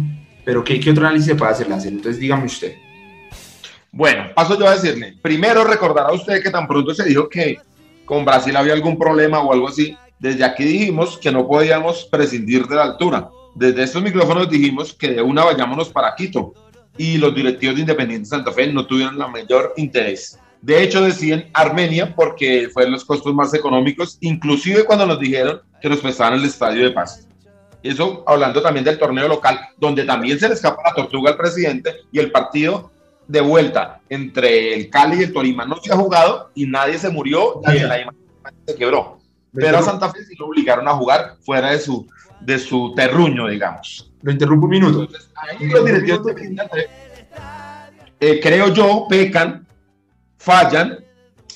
pero 0.42 0.64
¿qué, 0.64 0.80
otro 0.90 1.06
análisis 1.06 1.26
se 1.26 1.34
puede 1.34 1.52
hacer, 1.52 1.68
Lázaro? 1.68 1.90
Entonces 1.90 2.18
dígame 2.18 2.46
usted. 2.46 2.76
Bueno, 3.92 4.24
paso 4.34 4.58
yo 4.58 4.66
a 4.66 4.74
decirle. 4.74 5.18
Primero, 5.20 5.64
recordará 5.64 6.10
usted 6.12 6.42
que 6.42 6.48
tan 6.48 6.66
pronto 6.66 6.94
se 6.94 7.04
dijo 7.04 7.28
que 7.28 7.58
con 8.06 8.24
Brasil 8.24 8.56
había 8.56 8.72
algún 8.72 8.98
problema 8.98 9.40
o 9.40 9.52
algo 9.52 9.68
así. 9.68 9.94
Desde 10.18 10.44
aquí 10.44 10.64
dijimos 10.64 11.18
que 11.18 11.30
no 11.30 11.46
podíamos 11.46 12.08
prescindir 12.10 12.66
de 12.66 12.76
la 12.76 12.84
altura. 12.84 13.28
Desde 13.54 13.82
estos 13.82 14.02
micrófonos 14.02 14.48
dijimos 14.48 14.94
que 14.94 15.10
de 15.10 15.20
una 15.20 15.44
vayámonos 15.44 15.90
para 15.90 16.14
Quito. 16.14 16.54
Y 16.96 17.18
los 17.18 17.34
directivos 17.34 17.74
de 17.74 17.82
Independiente 17.82 18.30
Santa 18.30 18.50
Fe 18.50 18.72
no 18.72 18.86
tuvieron 18.86 19.18
la 19.18 19.28
mayor 19.28 19.74
interés. 19.76 20.38
De 20.62 20.82
hecho, 20.82 21.02
decían 21.02 21.50
Armenia 21.52 22.14
porque 22.16 22.70
fueron 22.72 22.92
los 22.92 23.04
costos 23.04 23.34
más 23.34 23.52
económicos, 23.52 24.16
inclusive 24.22 24.84
cuando 24.84 25.04
nos 25.04 25.20
dijeron 25.20 25.60
que 25.82 25.90
nos 25.90 26.00
prestaban 26.00 26.34
el 26.34 26.46
estadio 26.46 26.84
de 26.84 26.92
Paz. 26.92 27.27
Eso 27.82 28.24
hablando 28.26 28.60
también 28.60 28.84
del 28.84 28.98
torneo 28.98 29.28
local, 29.28 29.60
donde 29.76 30.04
también 30.04 30.38
se 30.38 30.48
le 30.48 30.54
escapa 30.54 30.82
la 30.84 30.94
tortuga 30.94 31.30
al 31.30 31.36
presidente 31.36 31.94
y 32.10 32.18
el 32.18 32.30
partido 32.30 32.90
de 33.28 33.40
vuelta 33.40 34.00
entre 34.08 34.74
el 34.74 34.90
Cali 34.90 35.20
y 35.20 35.24
el 35.24 35.32
Tolima 35.32 35.64
no 35.64 35.76
se 35.76 35.92
ha 35.92 35.96
jugado 35.96 36.50
y 36.54 36.66
nadie 36.66 36.98
se 36.98 37.10
murió 37.10 37.60
y 37.66 37.78
Aymara 37.78 38.14
se 38.66 38.74
quebró. 38.74 39.18
Pero 39.52 39.78
a 39.78 39.82
Santa 39.82 40.10
Fe 40.10 40.24
sí 40.24 40.34
lo 40.38 40.46
obligaron 40.46 40.88
a 40.88 40.92
jugar 40.92 41.36
fuera 41.40 41.70
de 41.70 41.78
su, 41.78 42.06
de 42.40 42.58
su 42.58 42.94
terruño, 42.94 43.48
digamos. 43.48 44.10
Lo 44.22 44.32
interrumpo 44.32 44.66
un 44.66 44.70
minuto. 44.70 45.00
Entonces, 45.02 45.30
ahí 45.36 45.68
los 45.68 45.84
directivos 45.84 46.24
de 46.24 46.44
Santa 46.44 46.68
Fe, 46.68 46.86
eh, 48.20 48.40
creo 48.42 48.72
yo, 48.72 49.06
pecan, 49.08 49.66
fallan 50.38 50.98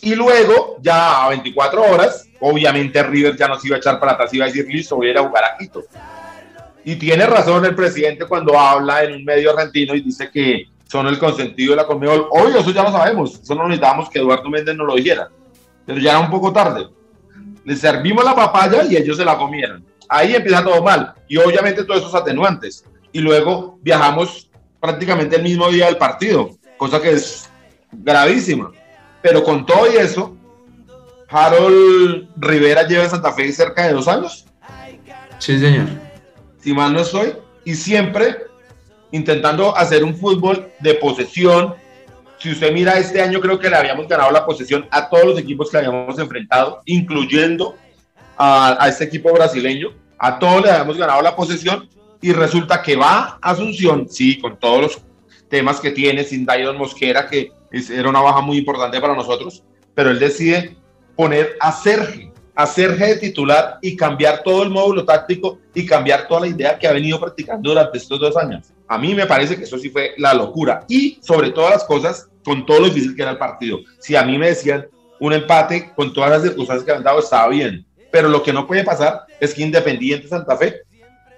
y 0.01 0.15
luego 0.15 0.77
ya 0.81 1.25
a 1.25 1.29
24 1.31 1.83
horas, 1.83 2.27
obviamente 2.43 3.03
River 3.03 3.37
ya 3.37 3.49
no 3.49 3.59
se 3.59 3.69
iba 3.69 3.77
a 3.77 3.79
echar 3.79 3.99
para 3.99 4.13
atrás, 4.13 4.35
iba 4.35 4.45
a 4.45 4.49
decir, 4.49 4.67
listo, 4.67 4.97
voy 4.97 5.09
a 5.09 5.11
ir 5.13 5.19
a 5.19 5.23
jugar 5.23 5.45
a 5.45 5.57
Quito. 5.57 5.83
Y 6.85 6.97
tiene 6.97 7.25
razón 7.27 7.65
el 7.65 7.75
presidente 7.75 8.27
cuando 8.27 8.59
habla 8.59 9.05
en 9.05 9.15
un 9.15 9.25
medio 9.25 9.53
argentino 9.53 9.95
y 9.95 10.01
dice 10.01 10.29
que 10.31 10.67
son 10.89 11.07
el 11.07 11.19
consentido 11.19 11.71
de 11.71 11.77
la 11.77 11.87
Conmebol. 11.87 12.27
Obvio, 12.31 12.59
eso 12.59 12.73
ya 12.73 12.83
lo 12.83 12.91
sabemos. 12.91 13.41
Eso 13.41 13.55
no 13.55 13.63
necesitábamos 13.65 14.11
que 14.11 14.19
Eduardo 14.19 14.51
Méndez 14.51 14.77
nos 14.77 14.87
lo 14.87 14.97
dijera. 14.97 15.31
Pero 15.87 15.99
ya 16.01 16.11
era 16.11 16.21
un 16.21 16.31
poco 16.31 16.53
tarde. 16.53 16.89
Les 17.65 17.79
servimos 17.79 18.25
la 18.25 18.35
papaya 18.35 18.83
y 18.83 18.97
ellos 18.97 19.17
se 19.17 19.25
la 19.25 19.39
comieron. 19.39 19.85
Ahí 20.09 20.35
empieza 20.35 20.65
todo 20.65 20.83
mal. 20.83 21.15
Y 21.29 21.37
obviamente 21.37 21.85
todos 21.85 22.01
esos 22.01 22.15
atenuantes. 22.15 22.85
Y 23.13 23.21
luego 23.21 23.79
viajamos 23.81 24.51
prácticamente 24.81 25.37
el 25.37 25.45
mismo 25.45 25.71
día 25.71 25.87
del 25.87 25.97
partido, 25.97 26.51
cosa 26.77 27.01
que 27.01 27.13
es 27.13 27.49
gravísima. 27.93 28.73
Pero 29.23 29.45
con 29.45 29.65
todo 29.65 29.91
y 29.91 29.97
eso, 29.97 30.37
Harold 31.33 32.29
Rivera 32.37 32.87
lleva 32.87 33.05
en 33.05 33.11
Santa 33.11 33.33
Fe 33.33 33.51
cerca 33.53 33.87
de 33.87 33.95
dos 33.95 34.07
años 34.09 34.47
Sí, 35.39 35.59
señor. 35.59 35.87
si 36.61 36.73
mal 36.73 36.93
no 36.93 37.01
estoy, 37.01 37.33
y 37.65 37.75
siempre 37.75 38.37
intentando 39.11 39.77
hacer 39.77 40.05
un 40.05 40.17
fútbol 40.17 40.71
de 40.81 40.95
posesión. 40.95 41.75
Si 42.39 42.51
usted 42.53 42.73
mira 42.73 42.99
este 42.99 43.21
año, 43.21 43.41
creo 43.41 43.59
que 43.59 43.69
le 43.69 43.77
habíamos 43.77 44.09
ganado 44.09 44.31
la 44.31 44.45
posesión 44.45 44.87
a 44.91 45.09
todos 45.09 45.25
los 45.25 45.39
equipos 45.39 45.71
que 45.71 45.79
habíamos 45.79 46.19
enfrentado, 46.19 46.81
incluyendo 46.87 47.77
a, 48.37 48.83
a 48.83 48.89
este 48.89 49.05
equipo 49.05 49.33
brasileño. 49.33 49.91
A 50.19 50.39
todos 50.39 50.63
le 50.63 50.71
habíamos 50.71 50.97
ganado 50.97 51.23
la 51.23 51.35
posesión 51.37 51.89
y 52.21 52.33
resulta 52.33 52.83
que 52.83 52.97
va 52.97 53.39
a 53.43 53.51
Asunción, 53.51 54.09
sí, 54.09 54.39
con 54.39 54.57
todos 54.59 54.81
los 54.81 55.03
temas 55.49 55.81
que 55.81 55.91
tiene, 55.91 56.25
sin 56.25 56.47
Dairon 56.47 56.79
Mosquera, 56.79 57.29
que 57.29 57.53
era 57.73 58.09
una 58.09 58.21
baja 58.21 58.41
muy 58.41 58.59
importante 58.59 59.01
para 59.01 59.15
nosotros, 59.15 59.63
pero 59.95 60.11
él 60.11 60.19
decide 60.19 60.77
poner 61.17 61.57
a 61.61 61.73
Sergio, 61.73 62.33
a 62.55 62.67
Sergio 62.67 63.07
de 63.07 63.17
titular 63.17 63.79
y 63.83 63.97
cambiar 63.97 64.43
todo 64.43 64.63
el 64.63 64.71
módulo 64.71 65.05
táctico 65.05 65.59
y 65.75 65.87
cambiar 65.87 66.29
toda 66.29 66.43
la 66.43 66.49
idea 66.49 66.79
que 66.79 66.87
ha 66.87 66.93
venido 66.93 67.19
practicando 67.19 67.71
durante 67.71 67.99
estos 67.99 68.21
dos 68.21 68.37
años. 68.37 68.73
A 68.89 68.99
mí 68.99 69.15
me 69.15 69.27
parece 69.27 69.57
que 69.57 69.65
eso 69.65 69.79
sí 69.79 69.91
fue 69.91 70.13
la 70.19 70.35
locura 70.35 70.85
y 70.89 71.19
sobre 71.23 71.51
todas 71.51 71.71
las 71.71 71.85
cosas, 71.85 72.29
con 72.45 72.67
todo 72.67 72.81
lo 72.81 72.87
difícil 72.87 73.15
que 73.15 73.23
era 73.23 73.31
el 73.31 73.39
partido. 73.39 73.79
Si 73.99 74.17
a 74.17 74.25
mí 74.25 74.37
me 74.37 74.49
decían 74.49 74.87
un 75.21 75.33
empate 75.33 75.93
con 75.95 76.13
todas 76.13 76.31
las 76.31 76.43
circunstancias 76.43 76.85
que 76.85 76.93
han 76.93 77.03
dado, 77.03 77.21
estaba 77.21 77.49
bien, 77.49 77.87
pero 78.11 78.29
lo 78.29 78.43
que 78.43 78.53
no 78.53 78.67
puede 78.67 78.85
pasar 78.85 79.23
es 79.41 79.55
que 79.55 79.63
Independiente 79.63 80.29
Santa 80.29 80.57
Fe 80.57 80.83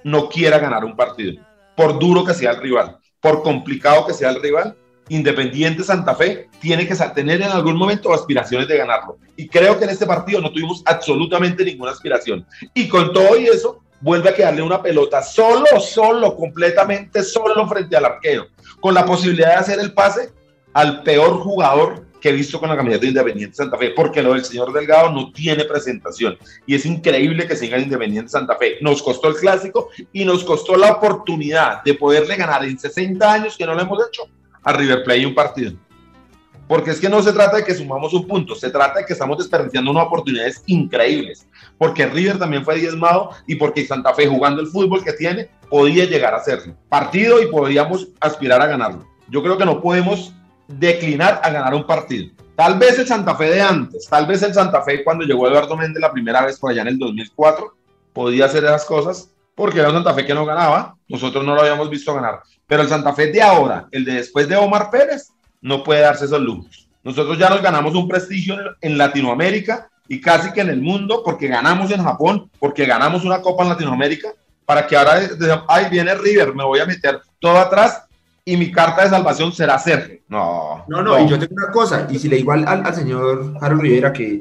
no 0.02 0.28
quiera 0.28 0.59
ganar 0.59 0.85
un 0.85 0.97
partido, 0.97 1.40
por 1.76 1.99
duro 1.99 2.25
que 2.25 2.35
sea 2.35 2.52
el 2.52 2.61
rival, 2.61 2.99
por 3.21 3.43
complicado 3.43 4.07
que 4.07 4.14
sea 4.14 4.31
el 4.31 4.43
rival, 4.43 4.76
Independiente 5.08 5.84
Santa 5.84 6.14
Fe 6.14 6.49
tiene 6.61 6.87
que 6.87 6.94
tener 7.14 7.42
en 7.42 7.50
algún 7.50 7.76
momento 7.76 8.12
aspiraciones 8.12 8.68
de 8.68 8.78
ganarlo. 8.78 9.18
Y 9.37 9.49
creo 9.49 9.78
que 9.78 9.84
en 9.84 9.90
este 9.90 10.06
partido 10.06 10.40
no 10.40 10.50
tuvimos 10.50 10.82
absolutamente 10.87 11.64
ninguna 11.64 11.92
aspiración. 11.92 12.46
Y 12.73 12.88
con 12.88 13.12
todo 13.12 13.38
y 13.38 13.46
eso, 13.46 13.82
vuelve 14.00 14.30
a 14.30 14.34
quedarle 14.34 14.62
una 14.62 14.82
pelota 14.82 15.23
solo, 15.23 15.80
solo, 15.80 16.37
completamente 16.37 17.23
solo 17.23 17.66
frente 17.68 17.96
al 17.96 18.06
arquero, 18.06 18.46
con 18.80 18.94
la 18.94 19.04
posibilidad 19.04 19.49
de 19.49 19.54
hacer 19.54 19.80
el 19.80 19.92
pase 19.92 20.30
al 20.73 21.02
peor 21.02 21.38
jugador 21.38 22.04
que 22.20 22.30
he 22.30 22.32
visto 22.32 22.58
con 22.58 22.70
la 22.70 22.76
camiseta 22.76 23.02
de 23.02 23.08
Independiente 23.08 23.56
Santa 23.56 23.76
Fe, 23.76 23.90
porque 23.90 24.23
lo 24.23 24.32
del 24.32 24.44
señor 24.44 24.73
Delgado 24.73 25.11
no 25.11 25.30
tiene 25.30 25.64
presentación. 25.66 26.38
Y 26.66 26.75
es 26.75 26.87
increíble 26.87 27.46
que 27.46 27.54
siga 27.54 27.76
en 27.76 27.82
Independiente 27.82 28.30
Santa 28.30 28.56
Fe. 28.56 28.78
Nos 28.80 29.02
costó 29.02 29.28
el 29.28 29.34
clásico 29.34 29.90
y 30.11 30.25
nos 30.25 30.42
costó 30.42 30.75
la 30.76 30.92
oportunidad 30.92 31.82
de 31.82 31.92
poderle 31.92 32.37
ganar 32.37 32.64
en 32.64 32.78
60 32.78 33.30
años 33.30 33.58
que 33.58 33.66
no 33.66 33.75
lo 33.75 33.82
hemos 33.82 34.08
hecho 34.08 34.23
a 34.64 34.73
River 34.73 35.04
Plate 35.04 35.26
un 35.26 35.35
partido. 35.35 35.73
Porque 36.66 36.90
es 36.90 37.00
que 37.00 37.11
no 37.11 37.23
se 37.23 37.33
trata 37.33 37.59
de 37.59 37.64
que 37.64 37.75
sumamos 37.75 38.14
un 38.14 38.26
punto, 38.26 38.54
se 38.54 38.71
trata 38.71 39.00
de 39.00 39.04
que 39.04 39.12
estamos 39.12 39.37
desperdiciando 39.37 39.90
unas 39.90 40.06
oportunidades 40.06 40.62
increíbles. 40.66 41.47
Porque 41.76 42.06
River 42.06 42.38
también 42.38 42.64
fue 42.64 42.76
diezmado 42.76 43.30
y 43.47 43.56
porque 43.56 43.87
Santa 43.87 44.14
Fe, 44.14 44.26
jugando 44.26 44.62
el 44.62 44.68
fútbol 44.68 45.04
que 45.04 45.12
tiene, 45.12 45.50
podía 45.68 46.06
llegar 46.06 46.33
a 46.33 46.38
hacerlo. 46.38 46.75
Partido 46.88 47.42
y 47.42 47.47
podríamos 47.47 48.09
aspirar 48.18 48.62
a 48.62 48.66
ganarlo. 48.66 49.04
Yo 49.28 49.42
creo 49.42 49.59
que 49.59 49.66
no 49.66 49.80
podemos 49.80 50.33
declinar 50.66 51.40
a 51.42 51.50
ganar 51.50 51.75
un 51.75 51.87
partido. 51.87 52.33
Tal 52.56 52.78
vez 52.78 52.99
el 52.99 53.06
Santa 53.06 53.35
Fe 53.35 53.50
de 53.50 53.61
antes, 53.61 54.06
tal 54.09 54.26
vez 54.26 54.42
el 54.42 54.54
Santa 54.54 54.80
Fe 54.83 55.02
cuando 55.04 55.25
llegó 55.25 55.49
Eduardo 55.49 55.76
Méndez 55.76 56.00
la 56.00 56.12
primera 56.12 56.47
vez 56.47 56.59
por 56.59 56.71
allá 56.71 56.83
en 56.83 56.88
el 56.88 56.99
2004, 56.99 57.75
podía 58.12 58.47
hacer 58.47 58.64
esas 58.64 58.85
cosas 58.85 59.34
porque 59.54 59.78
era 59.80 59.88
un 59.88 59.94
Santa 59.94 60.14
Fe 60.14 60.25
que 60.26 60.34
no 60.34 60.44
ganaba, 60.44 60.96
nosotros 61.08 61.44
no 61.44 61.54
lo 61.54 61.61
habíamos 61.61 61.88
visto 61.90 62.14
ganar. 62.14 62.40
Pero 62.66 62.82
el 62.82 62.88
Santa 62.88 63.12
Fe 63.12 63.28
de 63.32 63.42
ahora, 63.42 63.87
el 63.90 64.04
de 64.04 64.14
después 64.14 64.49
de 64.49 64.56
Omar 64.56 64.90
Pérez, 64.90 65.30
no 65.61 65.82
puede 65.82 66.00
darse 66.00 66.25
esos 66.25 66.40
lujos. 66.40 66.88
Nosotros 67.02 67.38
ya 67.38 67.50
nos 67.50 67.62
ganamos 67.62 67.94
un 67.94 68.08
prestigio 68.08 68.56
en- 68.80 68.99
Latinoamérica 68.99 69.88
y 70.08 70.20
casi 70.20 70.52
que 70.52 70.61
en 70.62 70.70
el 70.70 70.80
mundo 70.80 71.23
porque 71.25 71.49
ganamos 71.49 71.90
en 71.90 72.02
Japón, 72.02 72.50
porque 72.58 72.87
ganamos 72.87 73.25
una 73.25 73.40
copa 73.40 73.62
en 73.62 73.70
Latinoamérica, 73.70 74.28
para 74.64 74.87
que 74.87 74.96
ahora, 74.96 75.20
ay, 75.68 75.87
viene 75.90 76.14
River, 76.14 76.54
me 76.54 76.64
voy 76.64 76.80
a 76.80 76.87
meter 76.87 77.20
todo 77.38 77.58
atrás 77.58 78.03
y 78.47 78.57
mi 78.59 78.71
carta 78.71 79.05
de 79.05 79.11
salvación 79.11 79.53
será 79.53 79.79
Sergio. 79.79 80.21
No, 80.29 80.85
No, 80.89 81.03
no, 81.03 81.19
y 81.19 81.29
yo 81.29 81.39
tengo 81.39 81.55
una 81.55 81.71
cosa, 81.73 82.07
y 82.11 82.19
si 82.19 82.29
le 82.29 82.37
digo 82.37 82.53
al, 82.53 82.67
al, 82.69 82.85
al 82.87 82.95
señor 82.95 83.55
Harold 83.61 83.81
Rivera 83.81 84.13
que 84.13 84.39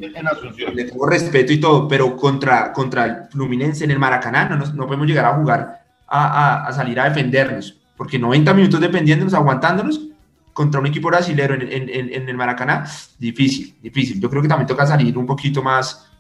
le 0.74 0.84
tengo 0.86 1.06
respeto 1.08 1.54
y 1.54 1.60
todo, 1.60 1.88
pero 1.88 2.16
contra, 2.18 2.74
contra 2.74 3.06
el 3.06 3.16
Fluminense 3.30 3.86
en 3.86 3.92
el 3.92 4.00
Maracaná 4.00 4.50
no, 4.50 4.58
no 4.58 4.86
podemos 4.88 5.08
llegar 5.08 5.26
a 5.26 5.36
jugar, 5.36 5.84
a, 6.08 6.28
a- 6.64 6.68
a 6.68 6.74
salir 6.74 7.00
a 7.00 7.06
defendernos, 7.06 7.80
porque 7.96 8.20
90 8.20 8.54
minutos 8.54 8.80
defendiéndonos, 8.82 9.34
aguantándonos, 9.34 10.02
contra 10.52 10.80
un 10.82 10.86
equipo 10.88 11.08
brasilero 11.08 11.56
en, 11.56 11.62
en- 11.64 11.90
en- 11.90 12.14
en 12.14 12.30
el 12.30 12.36
Maracaná, 12.38 12.86
difícil, 13.18 13.76
difícil. 13.82 14.20
Yo 14.20 14.30
creo 14.30 14.42
que 14.42 14.48
también 14.50 14.68
toca 14.68 14.86
salir 14.86 15.18
un 15.18 15.26
poquito 15.26 15.64
más, 15.64 16.12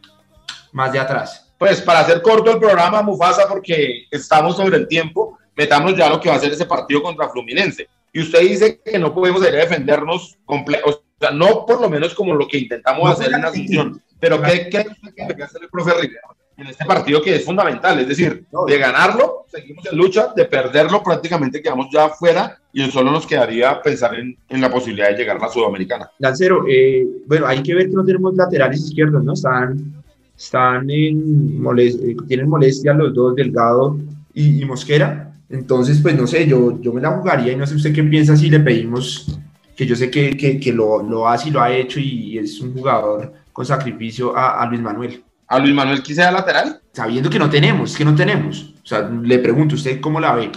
más 0.71 0.91
de 0.91 0.99
atrás. 0.99 1.53
Pues 1.57 1.81
para 1.81 1.99
hacer 1.99 2.21
corto 2.21 2.49
el 2.51 2.59
programa, 2.59 3.01
Mufasa, 3.03 3.47
porque 3.47 4.05
estamos 4.09 4.55
sobre 4.57 4.77
el 4.77 4.87
tiempo, 4.87 5.37
metamos 5.55 5.95
ya 5.95 6.09
lo 6.09 6.19
que 6.19 6.29
va 6.29 6.35
a 6.35 6.39
ser 6.39 6.51
ese 6.51 6.65
partido 6.65 7.01
contra 7.01 7.29
Fluminense. 7.29 7.87
Y 8.11 8.21
usted 8.21 8.41
dice 8.41 8.79
que 8.83 8.99
no 8.99 9.13
podemos 9.13 9.41
defendernos, 9.41 10.37
comple- 10.45 10.81
o 10.85 11.01
sea, 11.19 11.31
no 11.31 11.65
por 11.65 11.81
lo 11.81 11.89
menos 11.89 12.13
como 12.13 12.33
lo 12.35 12.47
que 12.47 12.59
intentamos 12.59 13.03
No 13.03 13.09
hacer 13.09 13.33
en 13.33 13.43
Asunción, 13.45 14.01
pero 14.19 14.41
¿qué 14.41 14.69
cree 14.69 15.35
que 15.35 15.43
hacer 15.43 15.63
el 15.63 15.69
profe 15.69 15.93
Rivera 15.99 16.21
en 16.55 16.67
este 16.67 16.85
partido 16.85 17.21
que 17.23 17.35
es 17.35 17.43
fundamental? 17.43 17.99
Es 17.99 18.07
decir, 18.07 18.45
de 18.67 18.77
ganarlo, 18.77 19.45
seguimos 19.47 19.85
en 19.91 19.97
lucha, 19.97 20.31
de 20.35 20.45
perderlo, 20.45 21.01
prácticamente 21.01 21.61
quedamos 21.61 21.87
ya 21.91 22.05
afuera 22.05 22.59
y 22.71 22.89
solo 22.91 23.11
nos 23.11 23.25
quedaría 23.25 23.81
pensar 23.81 24.13
en, 24.15 24.37
en 24.47 24.61
la 24.61 24.69
posibilidad 24.71 25.09
de 25.09 25.17
llegar 25.17 25.37
a 25.37 25.39
la 25.41 25.49
Sudamericana. 25.49 26.11
Lancero, 26.19 26.65
eh, 26.69 27.05
bueno, 27.25 27.47
hay 27.47 27.63
que 27.63 27.73
ver 27.73 27.87
que 27.89 27.95
no 27.95 28.05
tenemos 28.05 28.35
laterales 28.35 28.79
izquierdos, 28.81 29.23
¿no? 29.23 29.33
Están, 29.33 30.03
están 30.37 30.87
en 30.89 31.59
moles- 31.59 31.99
eh, 32.03 32.15
tienen 32.27 32.47
molestia 32.47 32.93
los 32.93 33.13
dos, 33.13 33.35
Delgado 33.35 33.97
y, 34.35 34.61
y 34.61 34.65
Mosquera. 34.65 35.32
Entonces, 35.53 35.99
pues 36.01 36.15
no 36.15 36.25
sé, 36.25 36.47
yo, 36.47 36.81
yo 36.81 36.91
me 36.91 36.99
la 36.99 37.11
jugaría 37.11 37.53
y 37.53 37.55
no 37.55 37.67
sé 37.67 37.75
usted 37.75 37.93
qué 37.93 38.03
piensa 38.03 38.35
si 38.35 38.49
le 38.49 38.59
pedimos, 38.59 39.39
que 39.75 39.85
yo 39.85 39.95
sé 39.95 40.09
que, 40.09 40.35
que, 40.35 40.59
que 40.59 40.73
lo, 40.73 41.03
lo 41.03 41.27
hace 41.27 41.49
y 41.49 41.51
lo 41.51 41.61
ha 41.61 41.71
hecho 41.71 41.99
y 41.99 42.39
es 42.39 42.59
un 42.59 42.73
jugador 42.73 43.31
con 43.53 43.63
sacrificio 43.63 44.35
a, 44.35 44.63
a 44.63 44.65
Luis 44.65 44.81
Manuel. 44.81 45.23
A 45.47 45.59
Luis 45.59 45.75
Manuel 45.75 46.01
quise 46.01 46.23
lateral. 46.23 46.81
Sabiendo 46.91 47.29
que 47.29 47.37
no 47.37 47.51
tenemos, 47.51 47.95
que 47.95 48.03
no 48.03 48.15
tenemos. 48.15 48.73
O 48.83 48.87
sea, 48.87 49.07
le 49.07 49.37
pregunto, 49.37 49.75
¿usted 49.75 50.01
cómo 50.01 50.19
la 50.19 50.33
ve? 50.33 50.51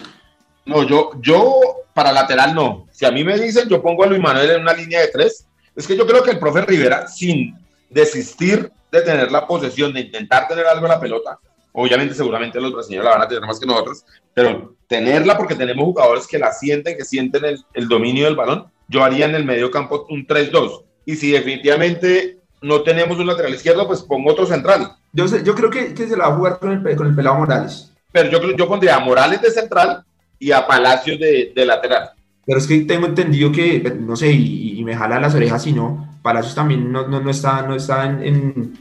No, 0.65 0.83
yo, 0.85 1.11
yo 1.21 1.61
para 1.93 2.11
lateral 2.11 2.55
no. 2.55 2.87
Si 2.91 3.05
a 3.05 3.11
mí 3.11 3.23
me 3.23 3.39
dicen, 3.39 3.69
yo 3.69 3.83
pongo 3.83 4.03
a 4.03 4.07
Luis 4.07 4.23
Manuel 4.23 4.49
en 4.49 4.63
una 4.63 4.73
línea 4.73 5.03
de 5.03 5.09
tres. 5.09 5.47
Es 5.75 5.87
que 5.87 5.95
yo 5.95 6.07
creo 6.07 6.23
que 6.23 6.31
el 6.31 6.39
profe 6.39 6.63
Rivera, 6.63 7.07
sin 7.07 7.55
desistir 7.91 8.71
de 8.91 9.03
tener 9.03 9.31
la 9.31 9.47
posesión, 9.47 9.93
de 9.93 10.01
intentar 10.01 10.49
tener 10.49 10.65
algo 10.65 10.87
en 10.87 10.93
la 10.93 11.01
pelota, 11.01 11.39
obviamente 11.77 12.15
seguramente 12.15 12.61
los 12.61 12.73
brasileños 12.73 13.05
la 13.05 13.13
van 13.13 13.23
a 13.23 13.29
tener 13.29 13.45
más 13.47 13.61
que 13.61 13.67
nosotros, 13.67 14.05
pero 14.35 14.75
tenerla 14.89 15.37
porque 15.37 15.55
tenemos 15.55 15.85
jugadores 15.85 16.27
que 16.27 16.39
la 16.39 16.53
sienten, 16.53 16.97
que 16.97 17.05
sienten 17.05 17.45
el, 17.45 17.65
el 17.75 17.87
dominio 17.89 18.25
del 18.25 18.37
balón, 18.37 18.67
yo 18.89 19.05
haría 19.05 19.27
en 19.27 19.35
el 19.35 19.45
medio 19.45 19.71
campo 19.71 20.07
un 20.11 20.27
3-2. 20.27 20.83
Y 21.05 21.17
si 21.17 21.31
definitivamente 21.33 22.39
no 22.63 22.83
tenemos 22.83 23.19
un 23.19 23.27
lateral 23.27 23.55
izquierdo, 23.55 23.87
pues 23.87 24.03
pongo 24.03 24.31
otro 24.33 24.47
central. 24.47 24.93
Yo, 25.13 25.29
sé- 25.29 25.43
yo 25.45 25.55
creo 25.55 25.71
que, 25.71 25.93
que 25.95 26.09
se 26.09 26.17
la 26.17 26.29
va 26.29 26.35
a 26.35 26.37
jugar 26.37 26.59
con 26.59 26.73
el, 26.87 26.97
con 26.97 27.07
el 27.09 27.15
pelado 27.15 27.37
Morales. 27.37 27.93
Pero 28.13 28.31
yo, 28.31 28.57
yo 28.57 28.67
pondría 28.69 28.97
a 28.97 29.01
Morales 29.01 29.43
de 29.43 29.51
central 29.51 30.05
y 30.39 30.53
a 30.53 30.67
Palacios 30.67 31.19
de, 31.19 31.53
de 31.55 31.65
lateral. 31.67 32.11
Pero 32.47 32.59
es 32.59 32.67
que 32.67 32.79
tengo 32.81 33.07
entendido 33.07 33.51
que, 33.53 33.81
no 33.99 34.15
sé, 34.17 34.31
y, 34.33 34.79
y 34.79 34.85
me 34.85 34.95
jala 34.97 35.19
las 35.21 35.35
orejas 35.35 35.63
si 35.65 35.73
no, 35.73 36.17
Palacios 36.23 36.55
también 36.55 36.91
no, 36.91 37.07
no, 37.09 37.21
no 37.21 37.31
está, 37.31 37.63
no 37.63 37.75
está 37.75 38.07
en, 38.07 38.23
en, 38.23 38.79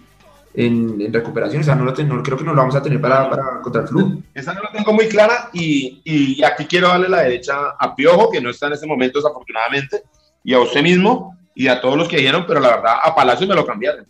en- 0.58 1.00
en 1.02 1.14
recuperación, 1.14 1.62
o 1.62 1.64
sea, 1.66 1.76
no, 1.76 1.86
lo 1.86 1.94
ten- 1.94 2.08
no- 2.10 2.22
creo 2.24 2.38
que 2.38 2.44
no 2.44 2.52
lo 2.54 2.58
vamos 2.62 2.76
a 2.76 2.82
tener 2.82 3.00
para, 3.02 3.30
para 3.30 3.62
contra 3.62 3.82
el 3.82 3.88
flu. 3.88 4.22
Esa 4.34 4.54
no 4.54 4.62
la 4.64 4.72
tengo 4.72 4.94
muy 4.94 5.08
clara 5.08 5.50
y, 5.54 6.02
y 6.06 6.44
aquí 6.44 6.66
quiero 6.66 6.88
darle 6.88 7.10
la 7.10 7.22
derecha 7.22 7.54
a 7.80 7.96
Piojo, 7.96 8.30
que 8.32 8.42
no 8.42 8.50
está 8.50 8.68
en 8.68 8.74
ese 8.74 8.86
momento 8.88 9.20
desafortunadamente, 9.20 10.04
y 10.44 10.54
a 10.54 10.60
usted 10.60 10.82
mismo 10.82 11.38
y 11.56 11.68
a 11.68 11.80
todos 11.82 11.98
los 11.98 12.08
que 12.08 12.18
dijeron, 12.18 12.46
pero 12.48 12.60
la 12.60 12.76
verdad 12.78 12.96
a 13.04 13.16
Palacio 13.16 13.48
me 13.48 13.56
lo 13.56 13.66
cambiaron. 13.66 14.06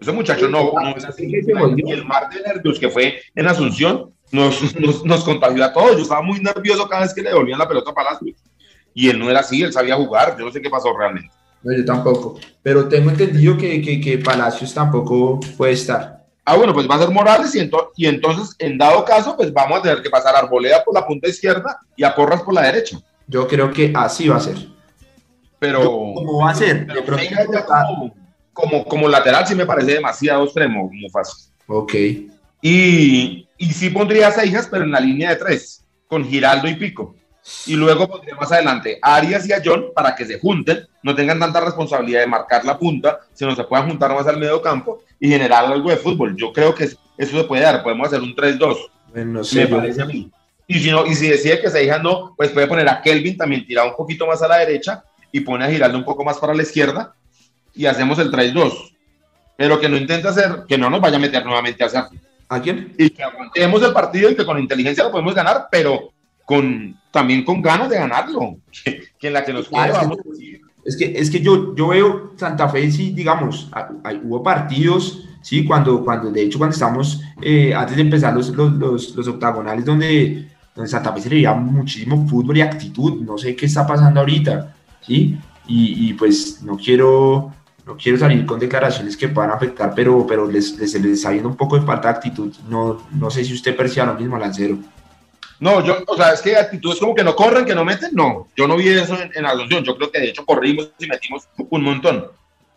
Ese 0.00 0.12
muchacho 0.12 0.48
no, 0.48 0.72
no 0.80 0.96
es 0.96 1.04
así. 1.04 1.26
Y 1.88 1.92
el 1.92 2.04
mar 2.04 2.28
de 2.30 2.40
nervios 2.42 2.78
que 2.78 2.88
fue 2.88 3.20
en 3.34 3.46
Asunción 3.48 4.12
nos, 4.30 4.78
nos, 4.78 5.04
nos 5.04 5.24
contagió 5.24 5.64
a 5.64 5.72
todos. 5.72 5.96
Yo 5.96 6.02
estaba 6.02 6.22
muy 6.22 6.38
nervioso 6.40 6.88
cada 6.88 7.02
vez 7.02 7.12
que 7.14 7.22
le 7.22 7.30
devolvían 7.30 7.58
la 7.58 7.66
pelota 7.68 7.90
a 7.90 7.94
Palacio. 7.94 8.32
Y 8.94 9.08
él 9.08 9.18
no 9.18 9.28
era 9.30 9.40
así, 9.40 9.62
él 9.62 9.72
sabía 9.72 9.96
jugar. 9.96 10.36
Yo 10.38 10.44
no 10.44 10.52
sé 10.52 10.60
qué 10.60 10.70
pasó 10.70 10.96
realmente. 10.96 11.30
No, 11.62 11.76
yo 11.76 11.84
tampoco, 11.84 12.38
pero 12.62 12.88
tengo 12.88 13.10
entendido 13.10 13.56
que, 13.56 13.82
que, 13.82 14.00
que 14.00 14.18
Palacios 14.18 14.72
tampoco 14.72 15.40
puede 15.56 15.72
estar. 15.72 16.24
Ah, 16.44 16.56
bueno, 16.56 16.72
pues 16.72 16.88
va 16.88 16.94
a 16.94 17.00
ser 17.00 17.10
Morales 17.10 17.54
y, 17.54 17.58
ento- 17.60 17.90
y 17.96 18.06
entonces, 18.06 18.54
en 18.58 18.78
dado 18.78 19.04
caso, 19.04 19.36
pues 19.36 19.52
vamos 19.52 19.80
a 19.80 19.82
tener 19.82 20.02
que 20.02 20.08
pasar 20.08 20.34
a 20.34 20.38
Arboleda 20.38 20.82
por 20.84 20.94
la 20.94 21.06
punta 21.06 21.28
izquierda 21.28 21.78
y 21.94 22.04
a 22.04 22.14
Porras 22.14 22.42
por 22.42 22.54
la 22.54 22.62
derecha. 22.62 22.98
Yo 23.26 23.46
creo 23.46 23.70
que 23.70 23.92
así 23.94 24.28
va 24.28 24.36
a 24.36 24.40
ser. 24.40 24.56
Pero... 25.58 25.82
¿Cómo 25.82 26.38
va 26.38 26.50
a 26.52 26.54
ser? 26.54 26.86
Pero 26.86 27.04
como, 27.04 28.14
como, 28.52 28.84
como 28.86 29.08
lateral 29.08 29.46
sí 29.46 29.54
me 29.54 29.66
parece 29.66 29.94
demasiado 29.94 30.44
extremo, 30.44 30.88
Mufasa. 30.90 31.50
Ok. 31.66 31.94
Y, 32.62 33.46
y 33.58 33.72
sí 33.72 33.90
pondría 33.90 34.28
a 34.28 34.32
Seijas, 34.32 34.68
pero 34.70 34.84
en 34.84 34.90
la 34.92 35.00
línea 35.00 35.30
de 35.30 35.36
tres, 35.36 35.84
con 36.06 36.24
Giraldo 36.24 36.66
y 36.68 36.76
Pico. 36.76 37.14
Y 37.66 37.76
luego 37.76 38.08
pondría 38.08 38.34
más 38.34 38.50
adelante 38.52 38.98
a 39.00 39.16
Arias 39.16 39.48
y 39.48 39.52
a 39.52 39.62
John 39.64 39.86
para 39.94 40.14
que 40.14 40.24
se 40.24 40.38
junten, 40.38 40.86
no 41.02 41.14
tengan 41.14 41.38
tanta 41.38 41.60
responsabilidad 41.60 42.20
de 42.20 42.26
marcar 42.26 42.64
la 42.64 42.78
punta, 42.78 43.20
sino 43.32 43.54
se 43.54 43.64
puedan 43.64 43.88
juntar 43.88 44.14
más 44.14 44.26
al 44.26 44.38
medio 44.38 44.60
campo 44.60 45.02
y 45.18 45.28
generar 45.28 45.64
algo 45.64 45.90
de 45.90 45.96
fútbol. 45.96 46.36
Yo 46.36 46.52
creo 46.52 46.74
que 46.74 46.84
eso 46.84 46.98
se 47.18 47.44
puede 47.44 47.62
dar, 47.62 47.82
podemos 47.82 48.08
hacer 48.08 48.20
un 48.20 48.34
3-2, 48.34 48.76
Bueno, 49.12 49.40
no 49.40 49.46
me 49.52 49.66
parece 49.66 50.02
a 50.02 50.06
mí. 50.06 50.30
Y 50.66 50.80
si, 50.80 50.90
no, 50.90 51.06
y 51.06 51.14
si 51.14 51.28
decide 51.28 51.60
que 51.60 51.70
Seijas 51.70 52.02
no, 52.02 52.34
pues 52.36 52.50
puede 52.50 52.66
poner 52.66 52.88
a 52.88 53.00
Kelvin 53.00 53.38
también 53.38 53.66
tirado 53.66 53.88
un 53.88 53.96
poquito 53.96 54.26
más 54.26 54.42
a 54.42 54.48
la 54.48 54.58
derecha 54.58 55.02
y 55.32 55.40
pone 55.40 55.64
a 55.64 55.70
Giraldo 55.70 55.96
un 55.96 56.04
poco 56.04 56.24
más 56.24 56.38
para 56.38 56.54
la 56.54 56.62
izquierda 56.62 57.14
y 57.74 57.86
hacemos 57.86 58.18
el 58.18 58.30
3-2. 58.30 58.92
Pero 59.56 59.80
que 59.80 59.88
no 59.88 59.96
intente 59.96 60.28
hacer, 60.28 60.64
que 60.68 60.76
no 60.76 60.90
nos 60.90 61.00
vaya 61.00 61.16
a 61.16 61.20
meter 61.20 61.44
nuevamente 61.44 61.82
a 61.82 61.86
hacer 61.86 62.04
¿A 62.50 62.60
quién? 62.60 62.94
y 62.98 63.10
que 63.10 63.22
aguantemos 63.22 63.82
el 63.82 63.92
partido 63.92 64.30
y 64.30 64.36
que 64.36 64.44
con 64.44 64.58
inteligencia 64.58 65.04
lo 65.04 65.10
podemos 65.10 65.34
ganar, 65.34 65.68
pero 65.70 66.12
con 66.44 66.97
también 67.10 67.44
con 67.44 67.60
ganas 67.62 67.88
de 67.88 67.96
ganarlo. 67.96 68.58
Que, 68.84 69.02
que 69.18 69.26
en 69.28 69.32
la 69.32 69.44
que 69.44 69.52
nos 69.52 69.68
Claro, 69.68 69.94
vamos. 69.94 70.18
Es 70.84 70.96
que, 70.96 71.18
es 71.18 71.30
que 71.30 71.40
yo, 71.40 71.74
yo 71.74 71.88
veo 71.88 72.32
Santa 72.36 72.68
Fe, 72.68 72.90
sí, 72.90 73.10
digamos, 73.10 73.70
hay- 74.04 74.20
hubo 74.24 74.42
partidos, 74.42 75.24
sí, 75.42 75.64
cuando, 75.66 76.02
cuando, 76.02 76.30
de 76.30 76.42
hecho, 76.42 76.56
cuando 76.56 76.72
estamos, 76.72 77.20
eh, 77.42 77.74
antes 77.74 77.96
de 77.96 78.02
empezar 78.02 78.32
los, 78.34 78.48
los, 78.50 78.72
los, 78.72 79.14
los 79.14 79.28
octagonales, 79.28 79.84
donde, 79.84 80.48
donde 80.74 80.90
Santa 80.90 81.12
Fe 81.12 81.20
se 81.20 81.28
le 81.28 81.34
veía 81.36 81.52
muchísimo 81.52 82.26
fútbol 82.26 82.56
y 82.56 82.62
actitud, 82.62 83.20
no 83.20 83.36
sé 83.36 83.54
qué 83.54 83.66
está 83.66 83.86
pasando 83.86 84.20
ahorita, 84.20 84.74
sí, 85.02 85.36
y, 85.66 86.08
y 86.08 86.14
pues 86.14 86.62
no 86.62 86.78
quiero, 86.78 87.52
no 87.84 87.94
quiero 87.98 88.16
salir 88.16 88.46
con 88.46 88.58
declaraciones 88.58 89.14
que 89.14 89.28
puedan 89.28 89.50
afectar, 89.50 89.92
pero, 89.94 90.26
pero 90.26 90.50
les, 90.50 90.78
les, 90.78 90.94
les 90.94 91.12
está 91.12 91.30
viendo 91.30 91.50
un 91.50 91.56
poco 91.56 91.78
de 91.78 91.84
falta 91.84 92.08
de 92.08 92.14
actitud, 92.14 92.54
no, 92.70 93.02
no 93.12 93.30
sé 93.30 93.44
si 93.44 93.52
usted 93.52 93.76
perciba 93.76 94.06
lo 94.06 94.14
mismo, 94.14 94.38
Lancero. 94.38 94.78
No, 95.60 95.84
yo, 95.84 95.98
o 96.06 96.16
sea, 96.16 96.32
es 96.32 96.40
que 96.40 96.56
actitudes 96.56 97.00
como 97.00 97.14
que 97.14 97.24
no 97.24 97.34
corren, 97.34 97.64
que 97.64 97.74
no 97.74 97.84
meten, 97.84 98.10
no. 98.12 98.48
Yo 98.56 98.68
no 98.68 98.76
vi 98.76 98.88
eso 98.88 99.20
en, 99.20 99.30
en 99.34 99.46
Asunción. 99.46 99.82
Yo 99.84 99.96
creo 99.96 100.10
que 100.10 100.20
de 100.20 100.28
hecho 100.28 100.44
corrimos 100.44 100.92
y 100.98 101.06
metimos 101.06 101.48
un 101.56 101.82
montón. 101.82 102.26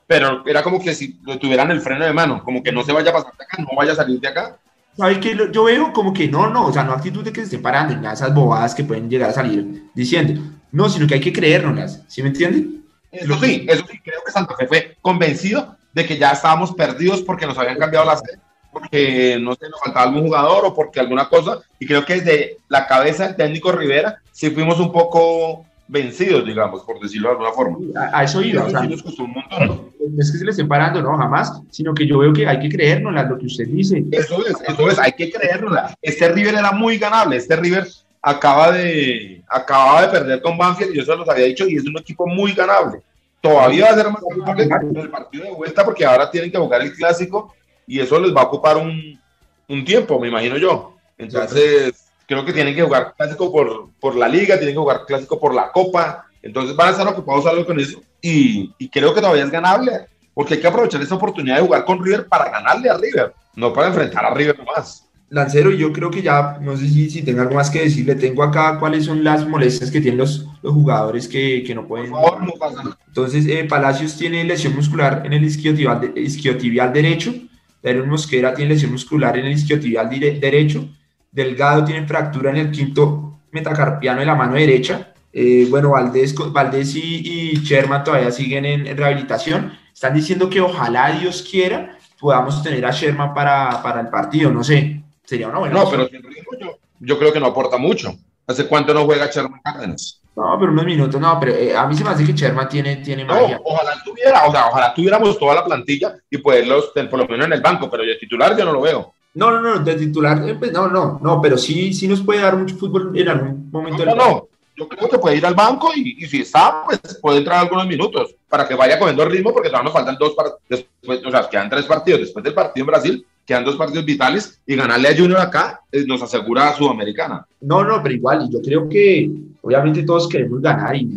Pero 0.07 0.43
era 0.45 0.63
como 0.63 0.81
que 0.81 0.93
si 0.93 1.13
tuvieran 1.39 1.71
el 1.71 1.81
freno 1.81 2.05
de 2.05 2.13
mano, 2.13 2.43
como 2.43 2.61
que 2.63 2.71
no 2.71 2.83
se 2.83 2.91
vaya 2.91 3.11
a 3.11 3.13
pasar 3.13 3.33
de 3.37 3.43
acá, 3.43 3.57
no 3.61 3.77
vaya 3.77 3.93
a 3.93 3.95
salir 3.95 4.19
de 4.19 4.27
acá. 4.27 4.57
¿Sabes 4.97 5.19
qué? 5.19 5.37
Yo 5.51 5.63
veo 5.63 5.93
como 5.93 6.13
que 6.13 6.27
no, 6.27 6.49
no, 6.49 6.67
o 6.67 6.73
sea, 6.73 6.83
no 6.83 6.91
actitud 6.91 7.23
de 7.23 7.31
que 7.31 7.41
se 7.41 7.45
estén 7.45 7.61
parando, 7.61 7.95
de 7.95 8.13
esas 8.13 8.33
bobadas 8.33 8.75
que 8.75 8.83
pueden 8.83 9.09
llegar 9.09 9.29
a 9.29 9.33
salir 9.33 9.85
diciendo. 9.93 10.41
No, 10.71 10.89
sino 10.89 11.07
que 11.07 11.15
hay 11.15 11.21
que 11.21 11.33
creérnoslas, 11.33 12.03
¿sí 12.07 12.21
me 12.21 12.29
entienden? 12.29 12.83
Eso 13.11 13.37
sí, 13.39 13.65
eso 13.69 13.85
sí, 13.89 13.99
creo 14.03 14.21
que 14.25 14.31
Santa 14.31 14.55
Fe 14.55 14.67
fue 14.67 14.97
convencido 15.01 15.77
de 15.93 16.05
que 16.05 16.17
ya 16.17 16.31
estábamos 16.31 16.73
perdidos 16.73 17.21
porque 17.21 17.45
nos 17.45 17.57
habían 17.57 17.77
cambiado 17.77 18.05
la 18.05 18.17
sede, 18.17 18.39
porque 18.71 19.37
no 19.41 19.55
sé, 19.55 19.69
nos 19.69 19.79
faltaba 19.79 20.05
algún 20.05 20.23
jugador 20.23 20.65
o 20.65 20.73
porque 20.73 20.99
alguna 20.99 21.27
cosa. 21.27 21.59
Y 21.79 21.85
creo 21.85 22.05
que 22.05 22.15
desde 22.15 22.57
la 22.69 22.87
cabeza 22.87 23.27
del 23.27 23.35
técnico 23.35 23.71
Rivera 23.71 24.21
sí 24.31 24.49
fuimos 24.49 24.79
un 24.79 24.91
poco 24.91 25.65
vencidos, 25.91 26.45
digamos, 26.45 26.83
por 26.83 26.99
decirlo 27.01 27.27
de 27.27 27.33
alguna 27.33 27.51
forma. 27.51 27.77
A, 27.99 28.19
a 28.19 28.23
eso 28.23 28.41
iba, 28.41 28.63
o 28.63 28.69
sea, 28.69 28.83
nos 28.83 29.03
costó 29.03 29.23
un 29.23 29.33
montón. 29.33 29.91
no 29.99 30.21
es 30.21 30.31
que 30.31 30.37
se 30.37 30.45
le 30.45 30.51
estén 30.51 30.67
parando, 30.67 31.01
no, 31.01 31.17
jamás, 31.17 31.61
sino 31.69 31.93
que 31.93 32.07
yo 32.07 32.19
veo 32.19 32.31
que 32.31 32.47
hay 32.47 32.59
que 32.59 32.69
creérnoslas, 32.69 33.29
lo 33.29 33.37
que 33.37 33.47
usted 33.47 33.67
dice. 33.67 34.03
Eso 34.11 34.45
es, 34.47 34.55
eso 34.65 34.89
es, 34.89 34.97
hay 34.97 35.11
que 35.11 35.29
creerlo. 35.29 35.75
Este 36.01 36.29
River 36.29 36.55
era 36.55 36.71
muy 36.71 36.97
ganable. 36.97 37.35
Este 37.35 37.57
River 37.57 37.85
acaba 38.21 38.71
de, 38.71 39.43
acaba 39.49 40.03
de 40.03 40.07
perder 40.07 40.41
con 40.41 40.57
Banfield 40.57 40.93
y 40.93 40.97
yo 40.99 41.03
se 41.03 41.15
los 41.15 41.27
había 41.27 41.45
dicho 41.45 41.67
y 41.67 41.75
es 41.75 41.85
un 41.85 41.97
equipo 41.97 42.25
muy 42.25 42.53
ganable. 42.53 43.01
Todavía 43.41 43.85
va 43.85 43.91
a 43.91 43.95
ser 43.95 44.09
más 44.11 44.21
ganable 44.23 44.89
en 44.91 44.97
el 44.97 45.09
partido 45.09 45.43
de 45.45 45.51
vuelta 45.51 45.83
porque 45.83 46.05
ahora 46.05 46.31
tienen 46.31 46.51
que 46.51 46.57
jugar 46.57 46.81
el 46.83 46.93
clásico 46.93 47.53
y 47.91 47.99
eso 47.99 48.19
les 48.19 48.33
va 48.33 48.41
a 48.41 48.45
ocupar 48.45 48.77
un, 48.77 49.19
un 49.67 49.83
tiempo, 49.85 50.17
me 50.19 50.29
imagino 50.29 50.57
yo. 50.57 50.95
Entonces, 51.17 51.93
creo 52.25 52.45
que 52.45 52.53
tienen 52.53 52.73
que 52.73 52.83
jugar 52.83 53.13
clásico 53.17 53.51
por, 53.51 53.89
por 53.99 54.15
la 54.15 54.27
liga, 54.29 54.55
tienen 54.57 54.75
que 54.75 54.79
jugar 54.79 55.01
clásico 55.05 55.37
por 55.37 55.53
la 55.53 55.71
copa. 55.71 56.25
Entonces 56.41 56.75
van 56.75 56.87
a 56.87 56.91
estar 56.91 57.07
ocupados 57.07 57.45
algo 57.45 57.65
con 57.65 57.79
eso 57.79 58.01
y, 58.21 58.71
y 58.79 58.87
creo 58.89 59.13
que 59.13 59.19
todavía 59.21 59.43
es 59.43 59.51
ganable 59.51 59.91
porque 60.33 60.53
hay 60.53 60.61
que 60.61 60.67
aprovechar 60.67 61.01
esta 61.01 61.15
oportunidad 61.15 61.57
de 61.57 61.63
jugar 61.63 61.83
con 61.83 62.03
River 62.03 62.27
para 62.27 62.49
ganarle 62.49 62.89
a 62.89 62.97
River, 62.97 63.33
no 63.55 63.73
para 63.73 63.89
enfrentar 63.89 64.23
a 64.25 64.33
River 64.33 64.57
más. 64.65 65.07
Lancero, 65.29 65.71
yo 65.71 65.93
creo 65.93 66.09
que 66.09 66.21
ya, 66.21 66.57
no 66.61 66.75
sé 66.75 66.87
si, 66.87 67.09
si 67.09 67.21
tenga 67.21 67.43
algo 67.43 67.55
más 67.55 67.69
que 67.69 67.81
decirle, 67.83 68.15
tengo 68.15 68.43
acá 68.43 68.77
cuáles 68.79 69.05
son 69.05 69.23
las 69.23 69.47
molestias 69.47 69.91
que 69.91 70.01
tienen 70.01 70.17
los, 70.17 70.45
los 70.61 70.73
jugadores 70.73 71.27
que, 71.27 71.63
que 71.63 71.73
no 71.75 71.87
pueden... 71.87 72.09
Favor, 72.09 72.39
Mufasa. 72.41 72.97
Entonces, 73.07 73.45
eh, 73.47 73.65
Palacios 73.69 74.17
tiene 74.17 74.43
lesión 74.43 74.75
muscular 74.75 75.21
en 75.25 75.31
el 75.33 75.43
isquiotibial, 75.45 76.01
de- 76.01 76.21
isquiotibial 76.21 76.91
derecho, 76.91 77.33
Daniel 77.81 78.07
Mosquera 78.07 78.53
tiene 78.53 78.73
lesión 78.73 78.91
muscular 78.91 79.37
en 79.37 79.45
el 79.45 79.53
isquiotibial 79.53 80.09
derecho, 80.09 80.87
Delgado 81.31 81.85
tiene 81.85 82.05
fractura 82.07 82.49
en 82.51 82.57
el 82.57 82.71
quinto 82.71 83.39
metacarpiano 83.51 84.19
de 84.19 84.25
la 84.25 84.35
mano 84.35 84.53
derecha, 84.55 85.13
eh, 85.33 85.65
bueno, 85.69 85.91
Valdés, 85.91 86.35
Valdés 86.35 86.95
y, 86.95 87.51
y 87.53 87.53
Sherman 87.63 88.03
todavía 88.03 88.31
siguen 88.31 88.65
en, 88.65 88.85
en 88.87 88.97
rehabilitación, 88.97 89.71
están 89.93 90.13
diciendo 90.13 90.49
que 90.49 90.59
ojalá 90.61 91.11
Dios 91.17 91.45
quiera 91.49 91.97
podamos 92.19 92.61
tener 92.61 92.85
a 92.85 92.91
Sherman 92.91 93.33
para, 93.33 93.81
para 93.81 94.01
el 94.01 94.09
partido, 94.09 94.51
no 94.51 94.63
sé, 94.63 95.01
sería 95.23 95.47
una 95.47 95.59
buena 95.59 95.73
No, 95.75 95.83
opción. 95.83 96.07
pero 96.07 96.21
sin 96.21 96.29
ritmo 96.31 96.51
yo, 96.59 96.77
yo 96.99 97.17
creo 97.17 97.33
que 97.33 97.39
no 97.39 97.47
aporta 97.47 97.77
mucho. 97.77 98.13
¿Hace 98.45 98.67
cuánto 98.67 98.93
no 98.93 99.05
juega 99.05 99.25
Sherman 99.27 99.59
Cárdenas? 99.63 100.20
No, 100.35 100.57
pero 100.59 100.71
unos 100.71 100.85
minutos, 100.85 101.19
no, 101.19 101.37
pero 101.39 101.53
eh, 101.53 101.75
a 101.75 101.85
mí 101.87 101.95
se 101.95 102.03
me 102.03 102.11
hace 102.11 102.25
que 102.25 102.31
Sherman 102.33 102.69
tiene, 102.69 102.97
tiene 102.97 103.25
No, 103.25 103.33
magia. 103.33 103.59
ojalá 103.63 104.01
tuviera, 104.03 104.45
o 104.47 104.51
sea, 104.51 104.67
ojalá 104.69 104.93
tuviéramos 104.93 105.37
toda 105.37 105.55
la 105.55 105.65
plantilla 105.65 106.15
y 106.29 106.37
poderlos, 106.37 106.93
tener 106.93 107.09
por 107.09 107.19
lo 107.19 107.27
menos 107.27 107.47
en 107.47 107.53
el 107.53 107.61
banco, 107.61 107.89
pero 107.89 108.03
de 108.03 108.15
titular 108.15 108.57
yo 108.57 108.63
no 108.63 108.71
lo 108.71 108.81
veo. 108.81 109.13
No, 109.33 109.51
no, 109.51 109.61
no, 109.61 109.79
de 109.79 109.95
titular, 109.95 110.41
eh, 110.47 110.55
pues, 110.55 110.71
no, 110.71 110.87
no, 110.87 111.19
no, 111.21 111.41
pero 111.41 111.57
sí, 111.57 111.93
sí 111.93 112.07
nos 112.07 112.21
puede 112.21 112.41
dar 112.41 112.55
mucho 112.57 112.75
fútbol 112.77 113.11
en 113.17 113.27
algún 113.29 113.69
momento. 113.71 114.05
No, 114.05 114.15
no, 114.15 114.25
no. 114.25 114.47
Yo 114.73 114.87
creo 114.87 115.09
que 115.09 115.19
puede 115.19 115.35
ir 115.35 115.45
al 115.45 115.53
banco 115.53 115.91
y, 115.93 116.23
y 116.23 116.27
si 116.27 116.41
está, 116.41 116.83
pues 116.85 116.99
puede 117.21 117.39
entrar 117.39 117.59
algunos 117.59 117.85
minutos 117.85 118.33
para 118.49 118.65
que 118.67 118.73
vaya 118.73 118.97
cogiendo 118.97 119.25
ritmo, 119.25 119.53
porque 119.53 119.67
todavía 119.69 119.85
nos 119.85 119.93
faltan 119.93 120.17
dos 120.17 120.33
después, 120.67 121.25
o 121.25 121.29
sea, 121.29 121.47
quedan 121.49 121.69
tres 121.69 121.85
partidos. 121.85 122.21
Después 122.21 122.43
del 122.43 122.53
partido 122.53 122.83
en 122.83 122.87
Brasil, 122.87 123.25
quedan 123.45 123.65
dos 123.65 123.75
partidos 123.75 124.05
vitales 124.05 124.61
y 124.65 124.75
ganarle 124.75 125.09
a 125.09 125.17
Junior 125.17 125.39
acá 125.39 125.81
eh, 125.91 126.05
nos 126.05 126.21
asegura 126.21 126.69
a 126.69 126.75
Sudamericana. 126.75 127.45
No, 127.59 127.83
no, 127.83 128.01
pero 128.01 128.15
igual, 128.15 128.45
y 128.47 128.53
yo 128.53 128.61
creo 128.61 128.87
que 128.87 129.29
obviamente 129.61 130.03
todos 130.03 130.27
queremos 130.27 130.61
ganar 130.61 130.95
y, 130.95 131.09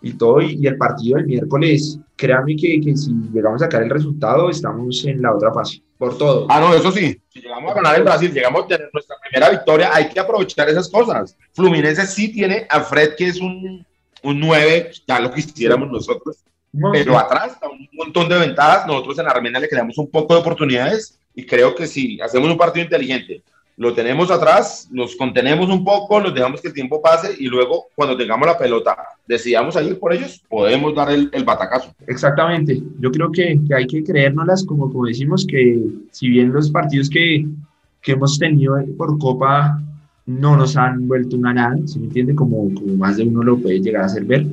y 0.00 0.12
todo, 0.14 0.40
y, 0.40 0.58
y 0.60 0.66
el 0.66 0.76
partido 0.76 1.16
del 1.16 1.26
miércoles, 1.26 1.98
créanme 2.16 2.56
que, 2.56 2.80
que 2.80 2.96
si 2.96 3.12
llegamos 3.32 3.62
a 3.62 3.66
sacar 3.66 3.82
el 3.82 3.90
resultado, 3.90 4.50
estamos 4.50 5.04
en 5.04 5.22
la 5.22 5.34
otra 5.34 5.52
fase, 5.52 5.82
por 5.98 6.16
todo. 6.16 6.46
Ah, 6.48 6.60
no, 6.60 6.74
eso 6.74 6.90
sí. 6.92 7.20
Si 7.28 7.40
llegamos 7.40 7.70
a 7.70 7.74
ganar 7.74 7.98
en 7.98 8.04
Brasil, 8.04 8.32
llegamos 8.32 8.64
a 8.64 8.68
tener 8.68 8.90
nuestra 8.92 9.16
primera 9.20 9.50
victoria, 9.50 9.90
hay 9.92 10.08
que 10.08 10.20
aprovechar 10.20 10.68
esas 10.68 10.88
cosas. 10.88 11.36
Fluminense 11.52 12.06
sí 12.06 12.32
tiene 12.32 12.66
a 12.70 12.80
Fred, 12.80 13.14
que 13.16 13.26
es 13.26 13.40
un, 13.40 13.84
un 14.22 14.40
9, 14.40 14.92
ya 15.06 15.20
lo 15.20 15.32
quisiéramos 15.32 15.90
nosotros. 15.90 16.38
No, 16.72 16.90
pero 16.90 17.18
atrás 17.18 17.52
está 17.52 17.68
un 17.68 17.86
montón 17.92 18.28
de 18.28 18.38
ventajas. 18.38 18.86
Nosotros 18.86 19.18
en 19.18 19.28
Armenia 19.28 19.60
le 19.60 19.68
creamos 19.68 19.98
un 19.98 20.10
poco 20.10 20.34
de 20.34 20.40
oportunidades 20.40 21.18
y 21.34 21.44
creo 21.46 21.74
que 21.74 21.86
si 21.86 22.20
hacemos 22.20 22.50
un 22.50 22.58
partido 22.58 22.84
inteligente, 22.84 23.42
lo 23.76 23.94
tenemos 23.94 24.30
atrás, 24.30 24.88
nos 24.90 25.16
contenemos 25.16 25.68
un 25.70 25.82
poco, 25.82 26.20
los 26.20 26.34
dejamos 26.34 26.60
que 26.60 26.68
el 26.68 26.74
tiempo 26.74 27.00
pase 27.00 27.34
y 27.38 27.46
luego 27.46 27.86
cuando 27.94 28.16
tengamos 28.16 28.46
la 28.46 28.58
pelota, 28.58 28.96
decidamos 29.26 29.74
ir 29.82 29.98
por 29.98 30.12
ellos, 30.12 30.42
podemos 30.48 30.94
dar 30.94 31.10
el, 31.10 31.30
el 31.32 31.44
batacazo. 31.44 31.94
Exactamente, 32.06 32.82
yo 33.00 33.10
creo 33.10 33.32
que, 33.32 33.58
que 33.66 33.74
hay 33.74 33.86
que 33.86 34.04
creérnoslas, 34.04 34.64
como, 34.64 34.92
como 34.92 35.06
decimos, 35.06 35.46
que 35.46 35.80
si 36.10 36.28
bien 36.28 36.52
los 36.52 36.70
partidos 36.70 37.08
que, 37.08 37.46
que 38.02 38.12
hemos 38.12 38.38
tenido 38.38 38.76
por 38.96 39.18
Copa 39.18 39.80
no 40.26 40.56
nos 40.56 40.76
han 40.76 41.08
vuelto 41.08 41.36
una 41.36 41.54
nada, 41.54 41.76
¿se 41.86 41.98
me 41.98 42.06
entiende? 42.06 42.34
Como, 42.34 42.72
como 42.74 42.94
más 42.96 43.16
de 43.16 43.24
uno 43.24 43.42
lo 43.42 43.58
puede 43.58 43.80
llegar 43.80 44.02
a 44.02 44.06
hacer 44.06 44.24
ver, 44.24 44.46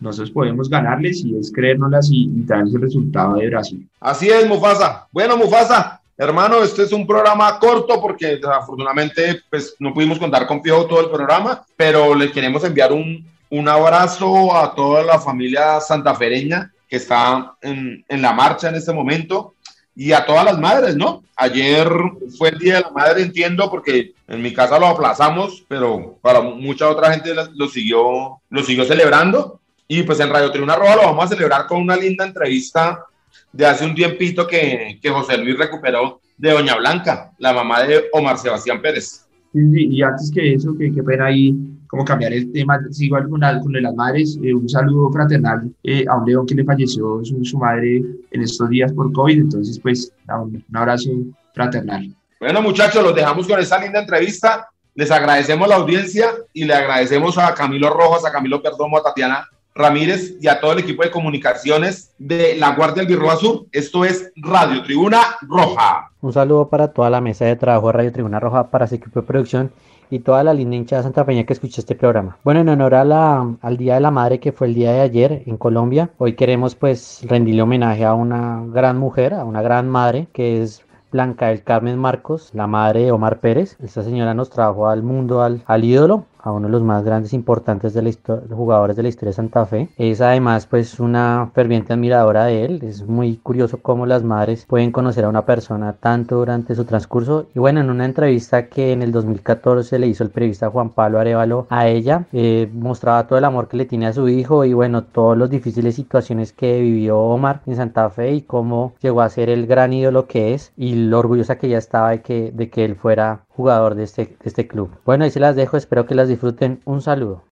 nosotros 0.00 0.32
podemos 0.32 0.68
ganarles 0.68 1.24
y 1.24 1.36
es 1.36 1.50
creérnoslas 1.52 2.10
y, 2.10 2.24
y 2.24 2.42
traerles 2.42 2.74
el 2.74 2.82
resultado 2.82 3.36
de 3.36 3.48
Brasil. 3.48 3.88
Así 4.00 4.28
es, 4.28 4.46
Mufasa. 4.46 5.06
Bueno, 5.12 5.36
Mufasa, 5.36 6.02
hermano, 6.16 6.62
este 6.62 6.82
es 6.82 6.92
un 6.92 7.06
programa 7.06 7.58
corto 7.58 8.00
porque 8.00 8.36
desafortunadamente 8.36 9.42
pues, 9.50 9.74
no 9.78 9.92
pudimos 9.92 10.18
contar 10.18 10.46
con 10.46 10.62
Piojo 10.62 10.86
todo 10.86 11.00
el 11.00 11.10
programa, 11.10 11.64
pero 11.76 12.14
le 12.14 12.30
queremos 12.30 12.62
enviar 12.64 12.92
un, 12.92 13.26
un 13.50 13.68
abrazo 13.68 14.56
a 14.56 14.74
toda 14.74 15.02
la 15.02 15.18
familia 15.18 15.80
santafereña 15.80 16.70
que 16.88 16.96
está 16.96 17.54
en, 17.62 18.04
en 18.08 18.22
la 18.22 18.32
marcha 18.32 18.68
en 18.68 18.76
este 18.76 18.92
momento 18.92 19.54
y 19.96 20.12
a 20.12 20.24
todas 20.26 20.44
las 20.44 20.58
madres, 20.58 20.96
¿no? 20.96 21.22
Ayer 21.36 21.88
fue 22.36 22.48
el 22.50 22.58
Día 22.58 22.74
de 22.76 22.80
la 22.82 22.90
Madre, 22.90 23.22
entiendo, 23.22 23.70
porque 23.70 24.12
en 24.26 24.42
mi 24.42 24.52
casa 24.52 24.78
lo 24.78 24.86
aplazamos, 24.86 25.64
pero 25.68 26.16
para 26.20 26.40
mucha 26.40 26.88
otra 26.88 27.12
gente 27.12 27.32
lo- 27.54 27.68
siguió, 27.68 28.40
lo 28.50 28.62
siguió 28.64 28.84
celebrando. 28.84 29.60
Y 29.86 30.02
pues 30.02 30.18
en 30.20 30.30
Radio 30.30 30.50
Tribuna 30.50 30.76
Roja 30.76 30.96
lo 30.96 31.02
vamos 31.02 31.24
a 31.26 31.28
celebrar 31.28 31.66
con 31.66 31.80
una 31.80 31.94
linda 31.96 32.24
entrevista 32.24 33.04
de 33.52 33.66
hace 33.66 33.84
un 33.84 33.94
tiempito 33.94 34.46
que, 34.46 34.98
que 35.00 35.10
José 35.10 35.38
Luis 35.38 35.56
recuperó 35.58 36.20
de 36.36 36.50
Doña 36.52 36.76
Blanca, 36.76 37.32
la 37.38 37.52
mamá 37.52 37.82
de 37.84 38.04
Omar 38.12 38.38
Sebastián 38.38 38.80
Pérez. 38.82 39.26
Sí, 39.52 39.60
sí, 39.72 39.86
y 39.90 40.02
antes 40.02 40.30
que 40.34 40.54
eso, 40.54 40.74
que, 40.76 40.92
que 40.92 41.02
pena 41.02 41.26
ahí 41.26 41.54
como 41.86 42.04
cambiar 42.04 42.32
el 42.32 42.50
tema, 42.50 42.80
sigo 42.90 43.16
la- 43.38 43.60
con 43.60 43.72
las 43.72 43.94
madres, 43.94 44.36
eh, 44.42 44.52
un 44.52 44.68
saludo 44.68 45.12
fraternal 45.12 45.70
eh, 45.84 46.04
a 46.08 46.16
un 46.18 46.26
león 46.26 46.44
que 46.44 46.56
le 46.56 46.64
falleció 46.64 47.24
su, 47.24 47.44
su 47.44 47.56
madre 47.58 48.02
en 48.32 48.42
estos 48.42 48.68
días 48.68 48.92
por 48.92 49.12
COVID, 49.12 49.38
entonces 49.38 49.78
pues 49.78 50.12
un, 50.28 50.64
un 50.68 50.76
abrazo 50.76 51.10
fraternal. 51.54 52.12
Bueno, 52.40 52.62
muchachos, 52.62 53.00
los 53.02 53.14
dejamos 53.14 53.46
con 53.46 53.60
esta 53.60 53.80
linda 53.80 54.00
entrevista. 54.00 54.68
Les 54.96 55.10
agradecemos 55.10 55.68
la 55.68 55.76
audiencia 55.76 56.26
y 56.52 56.64
le 56.64 56.74
agradecemos 56.74 57.38
a 57.38 57.54
Camilo 57.54 57.90
Rojas, 57.90 58.24
a 58.24 58.32
Camilo 58.32 58.60
Perdomo, 58.60 58.98
a 58.98 59.02
Tatiana 59.02 59.48
Ramírez 59.74 60.36
y 60.40 60.46
a 60.46 60.60
todo 60.60 60.72
el 60.72 60.78
equipo 60.78 61.02
de 61.02 61.10
comunicaciones 61.10 62.14
de 62.18 62.54
la 62.56 62.76
Guardia 62.76 63.02
del 63.02 63.08
Birro 63.08 63.30
Azul. 63.30 63.66
Esto 63.72 64.04
es 64.04 64.32
Radio 64.36 64.84
Tribuna 64.84 65.20
Roja. 65.42 66.12
Un 66.20 66.32
saludo 66.32 66.68
para 66.68 66.92
toda 66.92 67.10
la 67.10 67.20
mesa 67.20 67.44
de 67.44 67.56
trabajo 67.56 67.88
de 67.88 67.92
Radio 67.94 68.12
Tribuna 68.12 68.38
Roja, 68.38 68.70
para 68.70 68.86
su 68.86 68.94
equipo 68.94 69.20
de 69.20 69.26
producción 69.26 69.72
y 70.10 70.20
toda 70.20 70.44
la 70.44 70.54
linda 70.54 70.76
hinchada 70.76 71.02
santafeña 71.02 71.44
que 71.44 71.54
escucha 71.54 71.80
este 71.80 71.96
programa. 71.96 72.36
Bueno, 72.44 72.60
en 72.60 72.68
honor 72.68 72.94
a 72.94 73.04
la, 73.04 73.56
al 73.60 73.76
Día 73.76 73.94
de 73.94 74.00
la 74.00 74.12
Madre 74.12 74.38
que 74.38 74.52
fue 74.52 74.68
el 74.68 74.74
día 74.74 74.92
de 74.92 75.00
ayer 75.00 75.42
en 75.46 75.56
Colombia, 75.56 76.10
hoy 76.18 76.34
queremos 76.34 76.76
pues 76.76 77.20
rendirle 77.28 77.62
homenaje 77.62 78.04
a 78.04 78.14
una 78.14 78.62
gran 78.68 78.96
mujer, 78.96 79.34
a 79.34 79.44
una 79.44 79.60
gran 79.60 79.88
madre 79.88 80.28
que 80.32 80.62
es 80.62 80.84
Blanca 81.10 81.48
del 81.48 81.64
Carmen 81.64 81.98
Marcos, 81.98 82.50
la 82.54 82.68
madre 82.68 83.04
de 83.04 83.12
Omar 83.12 83.40
Pérez. 83.40 83.76
Esta 83.82 84.04
señora 84.04 84.34
nos 84.34 84.50
trajo 84.50 84.88
al 84.88 85.02
mundo 85.02 85.42
al 85.42 85.84
ídolo, 85.84 86.26
a 86.44 86.52
uno 86.52 86.68
de 86.68 86.72
los 86.72 86.82
más 86.82 87.04
grandes 87.04 87.32
importantes 87.32 87.94
de 87.94 88.02
la 88.02 88.10
jugadores 88.50 88.96
de 88.96 89.02
la 89.02 89.08
historia 89.08 89.30
de 89.30 89.34
Santa 89.34 89.66
Fe. 89.66 89.88
Es 89.96 90.20
además 90.20 90.66
pues 90.66 91.00
una 91.00 91.50
ferviente 91.54 91.92
admiradora 91.92 92.44
de 92.44 92.64
él. 92.64 92.80
Es 92.82 93.06
muy 93.06 93.36
curioso 93.36 93.78
cómo 93.78 94.06
las 94.06 94.22
madres 94.22 94.66
pueden 94.66 94.92
conocer 94.92 95.24
a 95.24 95.28
una 95.28 95.46
persona 95.46 95.94
tanto 95.94 96.36
durante 96.36 96.74
su 96.74 96.84
transcurso. 96.84 97.46
Y 97.54 97.58
bueno, 97.58 97.80
en 97.80 97.90
una 97.90 98.04
entrevista 98.04 98.66
que 98.66 98.92
en 98.92 99.02
el 99.02 99.12
2014 99.12 99.98
le 99.98 100.06
hizo 100.06 100.22
el 100.22 100.30
periodista 100.30 100.70
Juan 100.70 100.90
Pablo 100.90 101.18
Arevalo 101.18 101.66
a 101.70 101.88
ella, 101.88 102.24
eh, 102.32 102.68
mostraba 102.72 103.26
todo 103.26 103.38
el 103.38 103.44
amor 103.44 103.68
que 103.68 103.76
le 103.76 103.86
tiene 103.86 104.06
a 104.06 104.12
su 104.12 104.28
hijo 104.28 104.64
y 104.64 104.72
bueno, 104.72 105.04
todas 105.04 105.38
las 105.38 105.50
difíciles 105.50 105.94
situaciones 105.94 106.52
que 106.52 106.80
vivió 106.80 107.18
Omar 107.18 107.62
en 107.66 107.76
Santa 107.76 108.10
Fe 108.10 108.34
y 108.34 108.42
cómo 108.42 108.94
llegó 109.00 109.22
a 109.22 109.28
ser 109.28 109.48
el 109.48 109.66
gran 109.66 109.92
ídolo 109.92 110.26
que 110.26 110.54
es 110.54 110.72
y 110.76 110.94
lo 110.94 111.18
orgullosa 111.18 111.56
que 111.56 111.68
ella 111.68 111.78
estaba 111.78 112.10
de 112.10 112.22
que, 112.22 112.52
de 112.52 112.70
que 112.70 112.84
él 112.84 112.96
fuera 112.96 113.43
jugador 113.56 113.94
de 113.94 114.04
este, 114.04 114.24
de 114.26 114.36
este 114.44 114.66
club. 114.66 114.90
Bueno, 115.04 115.24
ahí 115.24 115.30
se 115.30 115.40
las 115.40 115.56
dejo, 115.56 115.76
espero 115.76 116.06
que 116.06 116.14
las 116.14 116.28
disfruten. 116.28 116.80
Un 116.84 117.00
saludo. 117.02 117.44